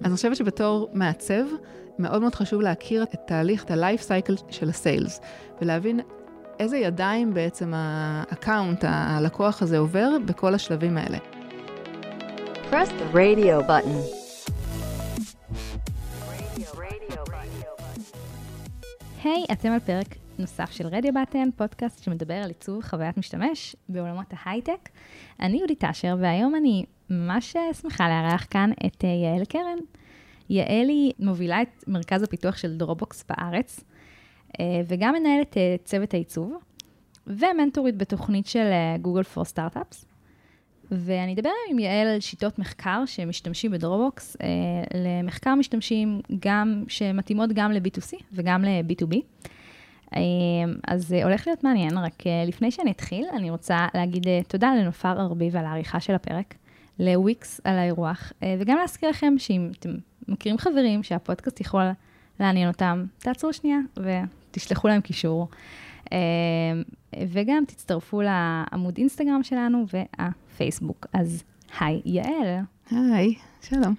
אז 0.00 0.06
אני 0.06 0.14
חושבת 0.14 0.36
שבתור 0.36 0.90
מעצב, 0.92 1.44
מאוד 1.98 2.20
מאוד 2.20 2.34
חשוב 2.34 2.60
להכיר 2.60 3.02
את 3.02 3.14
תהליך, 3.26 3.64
את 3.64 3.70
ה-life 3.70 4.02
cycle 4.02 4.42
של 4.50 4.68
ה 4.68 4.75
sales, 4.75 5.20
ולהבין 5.60 6.00
איזה 6.58 6.76
ידיים 6.76 7.34
בעצם 7.34 7.72
ה 7.74 7.86
account, 7.86 8.84
הלקוח 8.88 9.62
הזה 9.62 9.78
עובר 9.78 10.08
בכל 10.24 10.54
השלבים 10.54 10.96
האלה. 10.96 11.18
Press 12.70 12.88
the 12.88 13.14
radio 13.14 13.68
button. 13.68 14.20
היי, 19.24 19.44
hey, 19.48 19.52
אתם 19.52 19.68
על 19.68 19.78
פרק 19.78 20.06
נוסף 20.38 20.70
של 20.70 20.86
רדיו 20.86 21.12
בטן, 21.22 21.48
פודקאסט 21.56 22.02
שמדבר 22.02 22.34
על 22.34 22.48
עיצוב 22.48 22.82
חוויית 22.82 23.18
משתמש 23.18 23.76
בעולמות 23.88 24.26
ההייטק. 24.44 24.88
אני 25.40 25.56
יהודית 25.56 25.84
אשר, 25.84 26.16
והיום 26.20 26.54
אני 26.54 26.84
ממש 27.10 27.56
שמחה 27.82 28.08
לארח 28.08 28.46
כאן 28.50 28.70
את 28.86 29.04
אה, 29.04 29.08
יעל 29.08 29.44
קרן. 29.44 29.78
יעל 30.50 30.88
היא 30.88 31.12
מובילה 31.18 31.62
את 31.62 31.84
מרכז 31.86 32.22
הפיתוח 32.22 32.56
של 32.56 32.76
דרופבוקס 32.76 33.24
בארץ, 33.28 33.80
אה, 34.60 34.80
וגם 34.86 35.14
מנהלת 35.14 35.56
אה, 35.56 35.76
צוות 35.84 36.14
העיצוב, 36.14 36.52
ומנטורית 37.26 37.96
בתוכנית 37.96 38.46
של 38.46 38.70
Google 39.02 39.22
for 39.22 39.44
Startups. 39.44 40.04
ואני 40.90 41.34
אדבר 41.34 41.50
עם 41.70 41.78
יעל 41.78 42.06
על 42.06 42.20
שיטות 42.20 42.58
מחקר 42.58 43.02
שמשתמשים 43.06 43.70
בדרופבוקס, 43.70 44.36
למחקר 44.94 45.54
משתמשים 45.54 46.20
גם, 46.40 46.84
שמתאימות 46.88 47.50
גם 47.54 47.72
ל-B2C 47.72 48.22
וגם 48.32 48.64
ל-B2B. 48.64 49.16
אז 50.88 51.12
הולך 51.12 51.46
להיות 51.46 51.64
מעניין, 51.64 51.98
רק 51.98 52.22
לפני 52.46 52.70
שאני 52.70 52.90
אתחיל, 52.90 53.24
אני 53.36 53.50
רוצה 53.50 53.86
להגיד 53.94 54.26
תודה 54.48 54.74
לנופר 54.74 55.20
ארביב 55.20 55.56
על 55.56 55.66
העריכה 55.66 56.00
של 56.00 56.14
הפרק. 56.14 56.54
לוויקס 57.00 57.60
על 57.64 57.78
האירוח, 57.78 58.32
אה, 58.42 58.56
וגם 58.58 58.76
להזכיר 58.76 59.08
לכם 59.08 59.34
שאם 59.38 59.70
אתם 59.78 59.94
מכירים 60.30 60.58
חברים 60.58 61.02
שהפודקאסט 61.02 61.60
יכול 61.60 61.82
לעניין 62.40 62.68
אותם, 62.68 63.04
תעצרו 63.18 63.52
שנייה 63.52 63.78
ותשלחו 63.96 64.88
להם 64.88 65.00
קישור. 65.00 65.48
אה, 66.12 66.18
וגם 67.28 67.64
תצטרפו 67.66 68.22
לעמוד 68.22 68.98
אינסטגרם 68.98 69.42
שלנו 69.42 69.84
והפייסבוק. 69.92 71.06
אז 71.12 71.42
היי, 71.80 72.02
יעל. 72.04 72.58
היי, 72.90 73.34
שלום. 73.62 73.94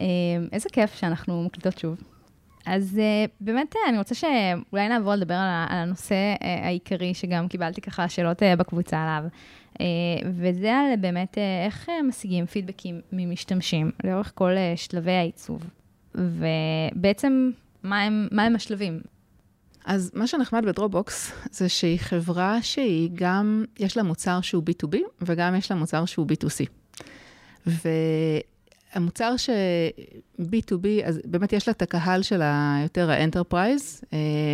אה, 0.00 0.06
איזה 0.52 0.68
כיף 0.72 0.94
שאנחנו 0.94 1.44
מקליטות 1.44 1.78
שוב. 1.78 1.96
אז 2.66 3.00
באמת, 3.40 3.74
אני 3.88 3.98
רוצה 3.98 4.14
שאולי 4.14 4.88
נעבור 4.88 5.14
לדבר 5.14 5.34
על 5.34 5.48
הנושא 5.68 6.34
העיקרי, 6.40 7.14
שגם 7.14 7.48
קיבלתי 7.48 7.80
ככה 7.80 8.08
שאלות 8.08 8.42
בקבוצה 8.58 9.02
עליו. 9.02 9.28
אה, 9.80 9.86
וזה 10.34 10.76
על 10.76 10.96
באמת 10.96 11.38
אה, 11.38 11.64
איך 11.66 11.88
אה, 11.88 12.02
משיגים 12.02 12.46
פידבקים 12.46 13.00
ממשתמשים 13.12 13.90
לאורך 14.04 14.32
כל 14.34 14.50
שלבי 14.76 15.12
העיצוב. 15.12 15.62
ובעצם, 16.14 17.50
מה 17.82 18.02
הם, 18.02 18.28
מה 18.32 18.44
הם 18.44 18.56
השלבים? 18.56 19.00
אז 19.84 20.10
מה 20.14 20.26
שנחמד 20.26 20.64
בדרובוקס 20.66 21.32
זה 21.50 21.68
שהיא 21.68 21.98
חברה 21.98 22.62
שהיא 22.62 23.10
גם, 23.14 23.64
יש 23.78 23.96
לה 23.96 24.02
מוצר 24.02 24.40
שהוא 24.40 24.62
B2B 24.70 24.96
וגם 25.20 25.54
יש 25.54 25.70
לה 25.70 25.76
מוצר 25.76 26.04
שהוא 26.04 26.26
B2C. 26.26 26.66
והמוצר 27.66 27.90
ש... 29.36 29.50
B2B, 30.40 30.86
אז 31.04 31.20
באמת 31.24 31.52
יש 31.52 31.68
לה 31.68 31.72
את 31.72 31.82
הקהל 31.82 32.22
שלה 32.22 32.78
יותר 32.82 33.10
ה 33.10 33.17
enterprise, 33.17 34.00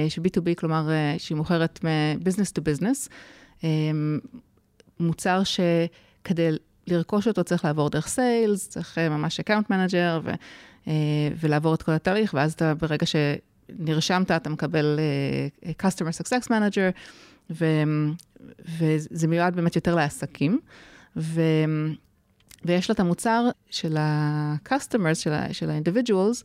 ש-B2B, 0.08 0.54
כלומר, 0.56 0.88
שהיא 1.18 1.36
מוכרת 1.36 1.84
מ-business 1.84 2.52
to 2.58 2.62
business. 2.62 3.08
מוצר 5.00 5.42
שכדי 5.44 6.50
לרכוש 6.86 7.28
אותו 7.28 7.44
צריך 7.44 7.64
לעבור 7.64 7.90
דרך 7.90 8.06
sales, 8.06 8.68
צריך 8.68 8.98
אה, 8.98 9.08
ממש 9.08 9.40
account 9.40 9.70
manager 9.70 10.20
אה, 10.88 10.92
ולעבור 11.40 11.74
את 11.74 11.82
כל 11.82 11.92
התהליך, 11.92 12.34
ואז 12.34 12.52
אתה 12.52 12.74
ברגע 12.74 13.06
שנרשמת 13.06 14.30
אתה 14.30 14.50
מקבל 14.50 14.98
customer 15.82 16.22
success 16.22 16.46
manager, 16.46 16.98
ו, 17.50 17.64
וזה 18.78 19.28
מיועד 19.28 19.56
באמת 19.56 19.76
יותר 19.76 19.94
לעסקים. 19.94 20.60
ו, 21.16 21.40
ויש 22.66 22.90
לה 22.90 22.94
את 22.94 23.00
המוצר 23.00 23.48
של 23.70 23.96
ה-customers, 23.96 25.14
של, 25.14 25.32
ה- 25.32 25.52
של 25.54 25.70
ה-individuals, 25.70 26.44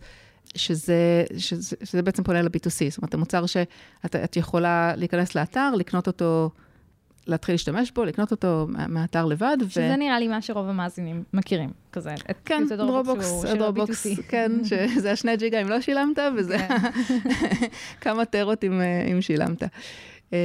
שזה, 0.56 1.24
שזה, 1.38 1.76
שזה 1.84 2.02
בעצם 2.02 2.24
פונה 2.24 2.42
ל-B2C, 2.42 2.90
זאת 2.90 2.98
אומרת, 2.98 3.14
המוצר 3.14 3.46
שאת 3.46 4.38
יכולה 4.38 4.94
להיכנס 4.96 5.36
לאתר, 5.36 5.72
לקנות 5.76 6.08
אותו 6.08 6.50
להתחיל 7.28 7.56
להשתמש 7.56 7.92
בו, 7.92 8.06
לקנות 8.06 8.32
אותו 8.32 8.68
מהאתר 8.70 9.26
לבד. 9.26 9.58
שזה 9.70 9.92
ו... 9.94 9.98
נראה 9.98 10.20
לי 10.20 10.28
מה 10.28 10.42
שרוב 10.42 10.68
המאזינים 10.70 11.24
מכירים, 11.34 11.70
כזה. 11.92 12.14
כן, 12.46 12.64
דרופבוקס, 12.70 13.44
דרופבוקס, 13.58 14.08
כן, 14.28 14.52
שזה 14.70 15.12
השני 15.12 15.38
ג'יגה 15.38 15.62
אם 15.62 15.70
לא 15.70 15.82
שילמת, 15.82 16.20
וזה 16.38 16.58
כן. 16.58 16.78
כמה 18.02 18.26
טרות 18.26 18.64
אם, 18.64 18.82
אם 19.12 19.22
שילמת. 19.22 19.64
אמ, 20.34 20.38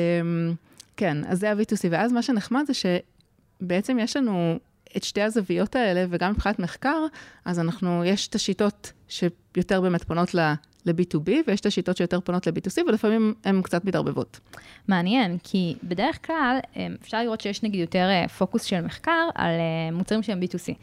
כן, 0.96 1.16
אז 1.26 1.40
זה 1.40 1.50
ה-V2C, 1.50 1.88
ואז 1.90 2.12
מה 2.12 2.22
שנחמד 2.22 2.64
זה 2.66 2.72
שבעצם 2.74 3.98
יש 4.00 4.16
לנו 4.16 4.58
את 4.96 5.04
שתי 5.04 5.22
הזוויות 5.22 5.76
האלה, 5.76 6.04
וגם 6.10 6.30
מבחינת 6.30 6.58
מחקר, 6.58 7.06
אז 7.44 7.58
אנחנו, 7.58 8.04
יש 8.04 8.28
את 8.28 8.34
השיטות 8.34 8.92
שיותר 9.08 9.80
באמת 9.80 10.04
פונות 10.04 10.34
ל... 10.34 10.52
ל-B2B, 10.86 11.30
ויש 11.46 11.60
את 11.60 11.66
השיטות 11.66 11.96
שיותר 11.96 12.20
פונות 12.20 12.46
ל-B2C, 12.46 12.88
ולפעמים 12.88 13.34
הן 13.44 13.62
קצת 13.62 13.84
מתערבבות. 13.84 14.40
מעניין, 14.88 15.38
כי 15.42 15.74
בדרך 15.82 16.26
כלל 16.26 16.58
אפשר 17.02 17.22
לראות 17.22 17.40
שיש 17.40 17.62
נגיד 17.62 17.80
יותר 17.80 18.08
אה, 18.10 18.28
פוקוס 18.28 18.62
של 18.62 18.80
מחקר 18.80 19.28
על 19.34 19.50
אה, 19.50 19.96
מוצרים 19.96 20.22
שהם 20.22 20.40
B2C. 20.42 20.74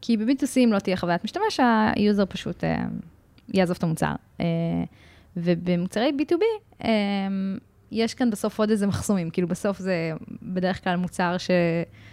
כי 0.00 0.16
ב-B2C 0.16 0.58
אם 0.64 0.72
לא 0.72 0.78
תהיה 0.78 0.96
חוויית 0.96 1.24
משתמש, 1.24 1.60
ה 1.96 2.02
user 2.02 2.24
פשוט 2.26 2.64
אה, 2.64 2.84
יעזוב 3.48 3.76
את 3.76 3.82
המוצר. 3.82 4.14
ובמוצרי 5.36 6.10
B2B, 6.18 6.42
יש 7.92 8.14
כאן 8.14 8.30
בסוף 8.30 8.58
עוד 8.58 8.70
איזה 8.70 8.86
מחסומים, 8.86 9.30
כאילו 9.30 9.48
בסוף 9.48 9.78
זה 9.78 10.12
בדרך 10.42 10.84
כלל 10.84 10.96
מוצר 10.96 11.36
ש, 11.38 11.50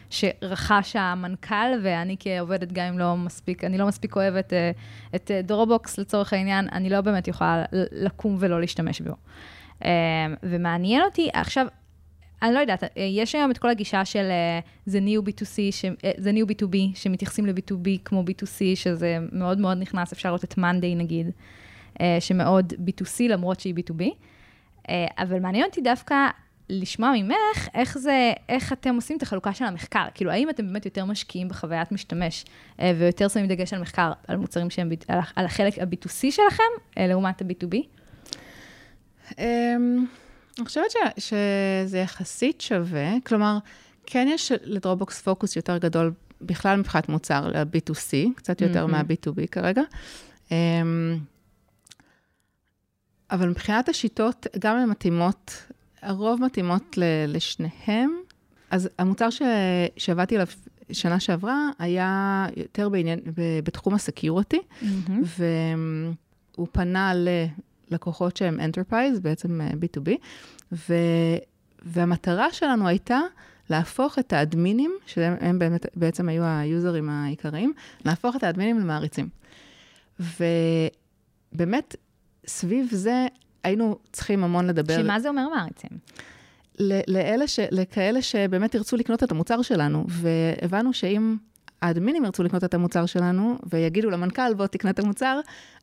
שרכש 0.10 0.96
המנכ"ל, 0.96 1.80
ואני 1.84 2.16
כעובדת, 2.20 2.72
גם 2.72 2.86
אם 2.86 3.00
לא 3.00 3.18
מספיק, 3.18 3.64
אני 3.64 3.78
לא 3.78 3.88
מספיק 3.88 4.16
אוהבת 4.16 4.54
אה, 4.54 4.72
את 5.16 5.32
דרופבוקס 5.44 5.98
לצורך 5.98 6.34
העניין, 6.34 6.68
אני 6.72 6.90
לא 6.90 7.02
באמת 7.02 7.28
יכולה 7.28 7.66
לקום 7.92 8.36
ולא 8.40 8.62
להשתמש 8.62 9.02
בו. 9.02 9.14
אה, 9.86 9.90
ומעניין 10.44 11.02
אותי, 11.04 11.30
עכשיו, 11.34 11.68
אני 12.42 12.54
לא 12.54 12.60
יודעת, 12.60 12.84
יש 12.96 13.36
היום 13.36 13.52
את 13.52 13.58
כל 13.58 13.70
הגישה 13.70 14.06
של 14.06 14.30
זה 14.86 15.00
new 15.00 15.30
B2C, 15.30 15.86
זה 16.18 16.32
new 16.32 16.52
B2B, 16.52 16.78
שמתייחסים 16.96 17.46
ל-B2B 17.46 17.90
כמו 18.06 18.24
B2C, 18.24 18.76
שזה 18.76 19.18
מאוד 19.32 19.58
מאוד 19.60 19.78
נכנס, 19.78 20.14
אפשר 20.14 20.30
לראות 20.30 20.44
את 20.44 20.58
מאנדיי 20.58 20.96
נגיד, 20.96 21.30
אה, 22.02 22.18
שמאוד 22.20 22.74
B2C 22.74 23.24
למרות 23.30 23.60
שהיא 23.60 23.74
B2B. 23.76 24.04
אה, 24.90 25.06
אבל 25.18 25.40
מעניין 25.40 25.66
אותי 25.66 25.82
דווקא 25.82 26.16
לשמוע 26.70 27.12
ממך 27.16 27.68
איך 27.74 27.98
זה, 27.98 28.34
איך 28.50 28.74
אתם 28.74 28.96
עושים 28.96 29.18
את 29.18 29.22
החלוקה 29.22 29.54
של 29.54 29.66
המחקר. 29.66 30.06
כאילו, 30.14 30.32
האם 30.32 30.50
אתם 30.50 30.68
באמת 30.68 30.86
יותר 30.86 31.06
משקיעים 31.06 31.48
בחוויית 31.48 31.92
משתמש 31.92 32.46
אה, 32.80 32.94
ויותר 33.00 33.28
שמים 33.28 33.48
דגש 33.48 33.74
על 33.74 33.82
מחקר, 33.82 34.12
על 34.28 34.38
מוצרים 34.38 34.70
שהם, 34.70 34.90
על, 35.08 35.20
על 35.36 35.46
החלק 35.46 35.80
ה-B2C 35.80 36.32
שלכם, 36.32 36.64
אה, 36.98 37.08
לעומת 37.08 37.42
ה-B2B? 37.42 37.76
אמ, 39.40 40.06
אני 40.58 40.66
חושבת 40.66 40.92
ש, 40.92 40.96
שזה 41.18 42.00
יחסית 42.00 42.62
שווה, 42.62 43.10
כלומר, 43.26 43.58
כן 44.06 44.28
יש 44.32 44.52
לדרובוקס 44.64 45.22
פוקוס 45.22 45.56
יותר 45.56 45.78
גדול 45.78 46.14
בכלל 46.42 46.80
מבחינת 46.80 47.10
מוצר 47.10 47.48
ל-B2C, 47.48 48.14
קצת 48.36 48.62
יותר 48.62 48.86
mm-hmm. 48.86 48.92
מה-B2B 48.92 49.48
כרגע. 49.52 49.82
אבל 53.32 53.50
מבחינת 53.50 53.90
השיטות, 53.90 54.48
גם 54.60 54.78
הן 54.78 54.90
מתאימות, 54.90 55.64
הרוב 56.02 56.42
מתאימות 56.42 56.98
לשניהם. 57.28 58.12
אז 58.70 58.90
המוצר 59.00 59.30
ש... 59.30 59.42
שעבדתי 59.98 60.36
עליו 60.36 60.48
שנה 60.92 61.20
שעברה 61.20 61.70
היה 61.80 62.46
יותר 62.56 62.90
בעניין, 62.90 63.20
בתחום 63.64 63.94
הסקיורטי, 63.94 64.58
mm-hmm. 64.58 65.12
והוא 66.58 66.68
פנה 66.72 67.14
ללקוחות 67.92 68.38
שהם 68.38 68.60
enterprise, 68.60 69.20
בעצם 69.20 69.62
B2B, 69.62 70.10
ו... 70.72 70.94
והמטרה 71.86 72.52
שלנו 72.54 72.88
הייתה 72.88 73.20
להפוך 73.70 74.20
את 74.20 74.34
האדמינים, 74.34 74.92
שהם 75.06 75.60
באמת, 75.60 75.86
בעצם 75.96 76.30
היו 76.30 76.44
היוזרים 76.44 77.10
העיקריים, 77.10 77.74
להפוך 78.06 78.36
את 78.36 78.44
האדמינים 78.44 78.80
למעריצים. 78.80 79.30
ובאמת, 80.20 81.96
סביב 82.48 82.88
זה 82.92 83.28
היינו 83.64 83.98
צריכים 84.12 84.44
המון 84.44 84.68
לדבר. 84.68 85.04
שמה 85.04 85.20
זה 85.20 85.30
אומר 85.30 85.50
מעריצים? 85.50 85.90
לאלה 87.08 87.48
ש, 87.48 87.60
לכאלה 87.72 88.22
שבאמת 88.22 88.76
ירצו 88.76 88.98
לקנות 88.98 89.24
את 89.24 89.32
המוצר 89.32 89.62
שלנו, 89.62 90.06
והבנו 90.08 90.94
שאם 90.94 91.36
האדמינים 91.82 92.26
ירצו 92.26 92.44
לקנות 92.44 92.64
את 92.64 92.74
המוצר 92.74 93.06
שלנו, 93.06 93.58
ויגידו 93.74 94.10
למנכ"ל, 94.10 94.54
בוא 94.54 94.68
תקנה 94.68 94.92
את 94.92 95.00
המוצר, 95.00 95.40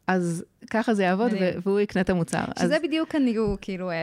אז 0.06 0.44
ככה 0.70 0.94
זה 0.94 1.02
יעבוד, 1.02 1.32
ו- 1.40 1.50
והוא 1.62 1.80
יקנה 1.80 2.02
את 2.02 2.10
המוצר. 2.10 2.44
שזה 2.58 2.76
אז... 2.76 2.82
בדיוק 2.82 3.14
ה 3.14 3.22
new, 3.22 3.54
כאילו, 3.60 3.90
uh, 3.90 3.94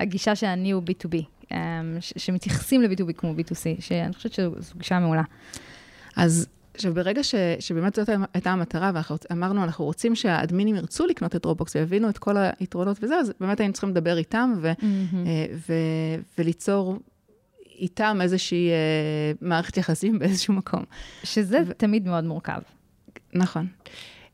הגישה 0.00 0.36
של 0.36 0.46
ה 0.46 0.54
new 0.54 0.78
B2B, 0.78 1.14
um, 1.44 1.54
ש- 2.00 2.12
שמתייחסים 2.16 2.82
ל-B2B 2.82 3.12
כמו 3.12 3.34
B2C, 3.38 3.80
שאני 3.80 4.14
חושבת 4.14 4.32
שזו 4.32 4.50
גישה 4.76 4.98
מעולה. 4.98 5.22
אז 6.16 6.46
עכשיו, 6.80 6.94
ברגע 6.94 7.22
ש, 7.22 7.34
שבאמת 7.60 7.94
זאת 7.94 8.08
הייתה 8.34 8.50
המטרה, 8.50 8.92
ואמרנו, 9.30 9.64
אנחנו 9.64 9.84
רוצים 9.84 10.14
שהאדמינים 10.14 10.76
ירצו 10.76 11.06
לקנות 11.06 11.36
את 11.36 11.42
דרופבוקס 11.42 11.76
ויבינו 11.76 12.08
את 12.08 12.18
כל 12.18 12.36
היתרונות 12.58 12.98
וזה, 13.02 13.16
אז 13.16 13.32
באמת 13.40 13.60
היינו 13.60 13.72
צריכים 13.72 13.90
לדבר 13.90 14.18
איתם 14.18 14.52
ו, 14.60 14.72
mm-hmm. 14.72 15.14
ו, 15.68 15.72
וליצור 16.38 16.98
איתם 17.66 18.18
איזושהי 18.22 18.70
אה, 18.70 19.32
מערכת 19.40 19.76
יחסים 19.76 20.18
באיזשהו 20.18 20.54
מקום. 20.54 20.84
שזה 21.24 21.58
ו... 21.66 21.74
תמיד 21.74 22.08
מאוד 22.08 22.24
מורכב. 22.24 22.60
נכון. 23.34 23.66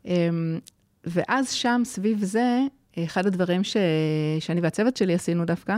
אמ, 0.05 0.59
ואז 1.05 1.51
שם, 1.51 1.83
סביב 1.85 2.25
זה, 2.25 2.61
אחד 3.05 3.27
הדברים 3.27 3.65
ש... 3.65 3.77
שאני 4.41 4.61
והצוות 4.61 4.97
שלי 4.97 5.15
עשינו 5.15 5.45
דווקא, 5.45 5.77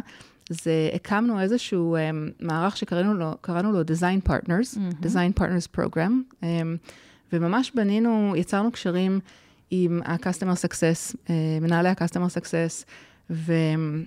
זה 0.49 0.91
הקמנו 0.95 1.41
איזשהו 1.41 1.97
um, 1.97 2.33
מערך 2.41 2.77
שקראנו 2.77 3.15
לו, 3.15 3.35
לו 3.49 3.81
Design 3.83 4.29
Partners, 4.29 4.77
mm-hmm. 4.77 5.05
Design 5.05 5.41
Partners 5.41 5.77
Program, 5.77 6.11
um, 6.41 6.45
וממש 7.33 7.73
בנינו, 7.75 8.35
יצרנו 8.37 8.73
קשרים 8.73 9.21
עם 9.71 10.01
ה-Customer 10.05 10.67
Success, 10.67 11.15
uh, 11.15 11.31
מנהלי 11.61 11.89
ה-Customer 11.89 12.41
Success, 12.41 12.85
ועם 13.31 14.05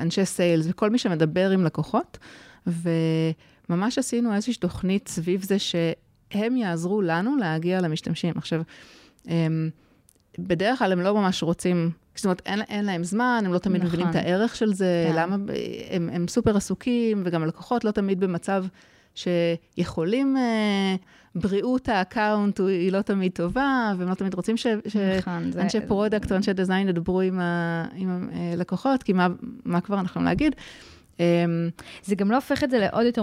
אנשי 0.00 0.24
sales 0.24 0.66
וכל 0.68 0.90
מי 0.90 0.98
שמדבר 0.98 1.50
עם 1.50 1.64
לקוחות, 1.64 2.18
וממש 2.66 3.98
עשינו 3.98 4.34
איזושהי 4.34 4.54
תוכנית 4.54 5.08
סביב 5.08 5.42
זה 5.42 5.56
שהם 5.58 6.56
יעזרו 6.56 7.02
לנו 7.02 7.36
להגיע 7.36 7.80
למשתמשים. 7.80 8.34
עכשיו, 8.36 8.62
um, 9.24 9.30
בדרך 10.38 10.78
כלל 10.78 10.92
הם 10.92 11.00
לא 11.00 11.14
ממש 11.14 11.42
רוצים, 11.42 11.90
זאת 12.14 12.24
אומרת, 12.24 12.42
אין, 12.46 12.62
אין 12.62 12.84
להם 12.84 13.04
זמן, 13.04 13.42
הם 13.46 13.52
לא 13.52 13.58
תמיד 13.58 13.82
נכון. 13.82 13.88
מבינים 13.88 14.10
את 14.10 14.14
הערך 14.14 14.56
של 14.56 14.74
זה, 14.74 15.06
כן. 15.08 15.16
למה, 15.16 15.36
הם, 15.90 16.10
הם 16.12 16.28
סופר 16.28 16.56
עסוקים, 16.56 17.22
וגם 17.24 17.42
הלקוחות 17.42 17.84
לא 17.84 17.90
תמיד 17.90 18.20
במצב 18.20 18.64
שיכולים, 19.14 20.36
אה, 20.36 20.96
בריאות 21.34 21.88
ה 21.88 21.97
account 21.97 22.60
היא 22.60 22.92
לא 22.92 23.02
תמיד 23.02 23.32
טובה, 23.32 23.92
והם 23.98 24.08
לא 24.08 24.14
תמיד 24.14 24.34
רוצים 24.34 24.56
ש, 24.56 24.66
נכון, 25.18 25.52
שאנשי 25.52 25.80
זה... 25.80 25.86
product 25.86 26.32
או 26.32 26.36
אנשי 26.36 26.52
design 26.52 26.88
ידברו 26.88 27.20
עם, 27.20 27.40
ה, 27.40 27.84
עם 27.94 28.28
הלקוחות, 28.32 29.00
אה, 29.00 29.04
כי 29.04 29.12
מה, 29.12 29.28
מה 29.64 29.80
כבר 29.80 29.96
אנחנו 29.96 30.10
יכולים 30.10 30.26
להגיד? 30.26 30.54
אמ, 31.20 31.24
זה 32.02 32.14
גם 32.14 32.30
לא 32.30 32.36
הופך 32.36 32.64
את 32.64 32.70
זה 32.70 32.78
לעוד 32.78 33.06
יותר 33.06 33.22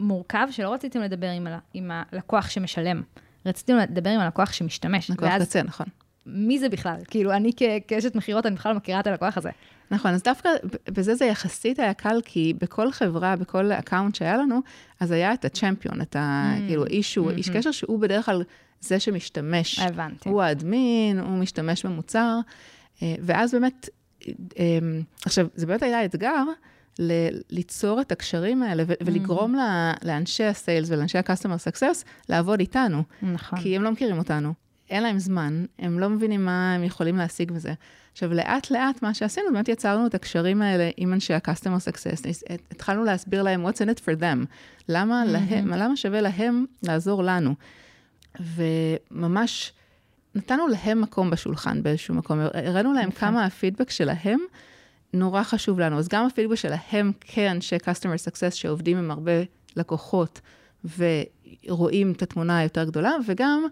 מורכב, 0.00 0.48
שלא 0.50 0.72
רציתם 0.72 1.00
לדבר 1.00 1.28
עם, 1.28 1.46
ה, 1.46 1.58
עם 1.74 1.90
הלקוח 1.90 2.50
שמשלם. 2.50 3.02
רציתם 3.46 3.76
לדבר 3.76 4.10
עם 4.10 4.20
הלקוח 4.20 4.52
שמשתמש. 4.52 5.10
לקוח 5.10 5.28
ואז... 5.28 5.42
קצה, 5.42 5.62
נכון. 5.62 5.86
מי 6.28 6.58
זה 6.58 6.68
בכלל? 6.68 6.96
כאילו, 7.08 7.32
אני 7.32 7.52
כאשת 7.88 8.14
מכירות, 8.14 8.46
אני 8.46 8.54
בכלל 8.54 8.72
מכירה 8.76 9.00
את 9.00 9.06
הלקוח 9.06 9.36
הזה. 9.36 9.50
נכון, 9.90 10.10
אז 10.10 10.22
דווקא 10.22 10.48
בזה 10.88 11.14
זה 11.14 11.24
יחסית 11.24 11.78
היה 11.78 11.94
קל, 11.94 12.20
כי 12.24 12.54
בכל 12.60 12.92
חברה, 12.92 13.36
בכל 13.36 13.72
account 13.72 14.14
שהיה 14.14 14.36
לנו, 14.36 14.60
אז 15.00 15.10
היה 15.10 15.34
את 15.34 15.44
ה 15.44 15.50
champion, 15.50 16.00
את 16.00 16.16
ה... 16.16 16.52
Mm, 16.56 16.68
כאילו, 16.68 16.86
איש 16.86 17.12
שהוא, 17.12 17.30
mm-hmm. 17.30 17.36
איש 17.36 17.50
קשר 17.50 17.70
שהוא 17.70 18.00
בדרך 18.00 18.26
כלל 18.26 18.42
זה 18.80 19.00
שמשתמש. 19.00 19.78
הבנתי. 19.78 20.28
הוא 20.28 20.42
האדמין, 20.42 21.18
הוא 21.18 21.38
משתמש 21.38 21.86
במוצר, 21.86 22.38
אה, 23.02 23.14
ואז 23.20 23.52
באמת, 23.52 23.88
אה, 24.58 24.78
עכשיו, 25.24 25.46
זה 25.54 25.66
באמת 25.66 25.82
היה 25.82 26.04
אתגר. 26.04 26.44
ל- 27.00 27.38
ליצור 27.50 28.00
את 28.00 28.12
הקשרים 28.12 28.62
האלה 28.62 28.82
ו- 28.86 28.92
mm-hmm. 28.92 29.04
ולגרום 29.04 29.54
לאנשי 30.04 30.44
הסיילס 30.44 30.90
ולאנשי 30.90 31.18
ה-customer 31.18 31.70
success 31.72 32.04
לעבוד 32.28 32.60
איתנו. 32.60 33.02
נכון. 33.22 33.60
כי 33.60 33.76
הם 33.76 33.82
לא 33.82 33.90
מכירים 33.92 34.18
אותנו. 34.18 34.54
אין 34.90 35.02
להם 35.02 35.18
זמן, 35.18 35.64
הם 35.78 35.98
לא 35.98 36.08
מבינים 36.08 36.44
מה 36.44 36.74
הם 36.74 36.84
יכולים 36.84 37.16
להשיג 37.16 37.52
בזה. 37.52 37.74
עכשיו, 38.12 38.34
לאט 38.34 38.70
לאט 38.70 39.02
מה 39.02 39.14
שעשינו, 39.14 39.46
באמת 39.52 39.68
יצרנו 39.68 40.06
את 40.06 40.14
הקשרים 40.14 40.62
האלה 40.62 40.90
עם 40.96 41.12
אנשי 41.12 41.34
ה-customer 41.34 41.88
success, 41.88 42.52
התחלנו 42.70 43.04
להסביר 43.04 43.42
להם 43.42 43.66
what's 43.66 43.78
in 43.78 43.88
it 43.88 43.98
for 43.98 44.20
them, 44.20 44.46
למה, 44.88 45.22
mm-hmm. 45.22 45.50
להם, 45.50 45.68
למה 45.68 45.96
שווה 45.96 46.20
להם 46.20 46.64
לעזור 46.82 47.22
לנו. 47.22 47.54
וממש 48.40 49.72
נתנו 50.34 50.68
להם 50.68 51.00
מקום 51.00 51.30
בשולחן 51.30 51.82
באיזשהו 51.82 52.14
מקום, 52.14 52.38
הראינו 52.40 52.92
להם 52.92 53.08
okay. 53.08 53.12
כמה 53.12 53.44
הפידבק 53.44 53.90
שלהם 53.90 54.40
נורא 55.14 55.42
חשוב 55.42 55.80
לנו. 55.80 55.98
אז 55.98 56.08
גם 56.08 56.26
הפידבק 56.26 56.54
שלהם 56.54 57.12
כאנשי 57.20 57.76
customer 57.76 58.30
success 58.30 58.50
שעובדים 58.50 58.98
עם 58.98 59.10
הרבה 59.10 59.32
לקוחות 59.76 60.40
ורואים 60.98 62.12
את 62.12 62.22
התמונה 62.22 62.58
היותר 62.58 62.84
גדולה, 62.84 63.12
וגם 63.26 63.66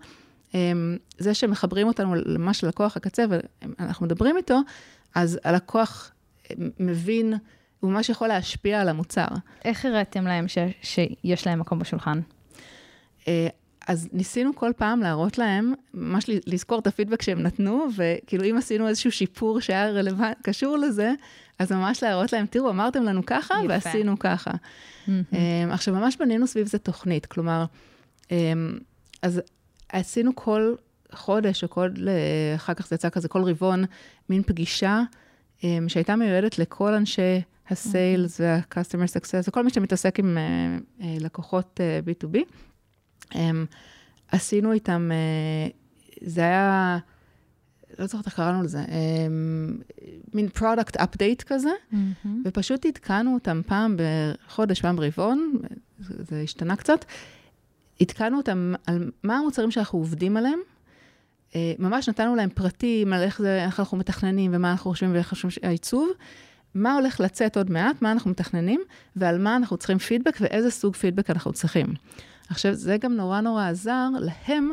זה 1.19 1.35
שמחברים 1.35 1.87
אותנו 1.87 2.15
ממש 2.27 2.65
ללקוח 2.65 2.97
הקצה 2.97 3.25
ואנחנו 3.29 4.07
מדברים 4.07 4.37
איתו, 4.37 4.59
אז 5.15 5.39
הלקוח 5.45 6.13
אמ, 6.51 6.71
מבין, 6.81 7.35
הוא 7.81 7.91
ממש 7.91 8.09
יכול 8.09 8.29
להשפיע 8.29 8.81
על 8.81 8.89
המוצר. 8.89 9.27
איך 9.65 9.85
הראיתם 9.85 10.25
להם 10.25 10.49
ש, 10.49 10.59
שיש 10.83 11.47
להם 11.47 11.61
מקום 11.61 11.79
בשולחן? 11.79 12.21
אה, 13.29 13.49
אז 13.89 14.09
ניסינו 14.13 14.55
כל 14.55 14.73
פעם 14.77 15.01
להראות 15.01 15.39
להם, 15.39 15.75
ממש 15.95 16.25
לזכור 16.47 16.79
את 16.79 16.87
הפידבק 16.87 17.23
שהם 17.23 17.43
נתנו, 17.43 17.87
וכאילו 17.97 18.45
אם 18.45 18.57
עשינו 18.57 18.89
איזשהו 18.89 19.13
שיפור 19.13 19.61
שהיה 19.61 19.91
רלוונט, 19.91 20.37
קשור 20.43 20.77
לזה, 20.77 21.13
אז 21.59 21.73
ממש 21.73 22.03
להראות 22.03 22.33
להם, 22.33 22.47
תראו, 22.47 22.71
אמרתם 22.71 23.03
לנו 23.03 23.27
ככה, 23.27 23.55
יפה. 23.55 23.67
ועשינו 23.69 24.19
ככה. 24.19 24.51
Mm-hmm. 24.51 25.37
עכשיו, 25.71 25.95
ממש 25.95 26.17
בנינו 26.17 26.47
סביב 26.47 26.67
זה 26.67 26.79
תוכנית, 26.79 27.27
כלומר, 27.27 27.65
אז 29.23 29.41
עשינו 30.01 30.35
כל 30.35 30.75
חודש, 31.13 31.65
או 31.65 31.71
כל, 31.71 31.91
אחר 32.57 32.75
כך 32.75 32.89
זה 32.89 32.95
יצא 32.95 33.09
כזה, 33.09 33.29
כל 33.29 33.43
רבעון, 33.43 33.85
מין 34.29 34.43
פגישה 34.43 35.03
um, 35.61 35.65
שהייתה 35.89 36.17
מיועדת 36.17 36.59
לכל 36.59 36.95
אנשי 36.95 37.41
הסיילס 37.69 38.41
אוקיי. 38.41 38.57
וה-customer 38.57 39.09
success, 39.09 39.49
וכל 39.49 39.65
מי 39.65 39.71
שמתעסק 39.71 40.19
עם 40.19 40.39
uh, 40.39 41.05
לקוחות 41.21 41.81
uh, 41.81 42.25
B2B. 42.25 42.39
Um, 43.33 43.37
עשינו 44.29 44.73
איתם, 44.73 45.11
זה 46.21 46.41
היה, 46.41 46.99
לא 47.99 48.07
זוכרת 48.07 48.27
איך 48.27 48.35
קראנו 48.35 48.63
לזה, 48.63 48.85
מין 50.35 50.49
product 50.59 50.97
update 50.99 51.45
כזה, 51.47 51.69
mm-hmm. 51.93 52.29
ופשוט 52.45 52.87
עדכנו 52.87 53.35
אותם 53.35 53.61
פעם 53.67 53.97
בחודש, 53.97 54.81
פעם 54.81 54.97
ברבעון, 54.97 55.53
זה 55.99 56.41
השתנה 56.45 56.77
קצת. 56.77 57.05
עדכנו 58.01 58.37
אותם 58.37 58.75
על 58.87 59.11
מה 59.23 59.37
המוצרים 59.37 59.71
שאנחנו 59.71 59.99
עובדים 59.99 60.37
עליהם. 60.37 60.59
אה, 61.55 61.73
ממש 61.79 62.09
נתנו 62.09 62.35
להם 62.35 62.51
פרטים 62.51 63.13
על 63.13 63.23
איך, 63.23 63.39
זה, 63.39 63.65
איך 63.65 63.81
אנחנו 63.81 63.99
מתכננים 63.99 64.51
ומה 64.55 64.71
אנחנו 64.71 64.91
חושבים 64.91 65.15
ואיך 65.15 65.29
חושבים 65.29 65.51
העיצוב. 65.63 66.09
מה 66.75 66.95
הולך 66.95 67.21
לצאת 67.21 67.57
עוד 67.57 67.71
מעט, 67.71 68.03
מה 68.03 68.13
אנחנו 68.13 68.31
מתכננים, 68.31 68.81
ועל 69.17 69.39
מה 69.39 69.57
אנחנו 69.57 69.77
צריכים 69.77 69.99
פידבק 69.99 70.37
ואיזה 70.41 70.71
סוג 70.71 70.97
פידבק 70.97 71.31
אנחנו 71.31 71.53
צריכים. 71.53 71.87
עכשיו, 72.49 72.75
זה 72.75 72.97
גם 72.97 73.13
נורא 73.13 73.41
נורא 73.41 73.69
עזר 73.69 74.09
להם 74.21 74.71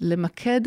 למקד, 0.00 0.60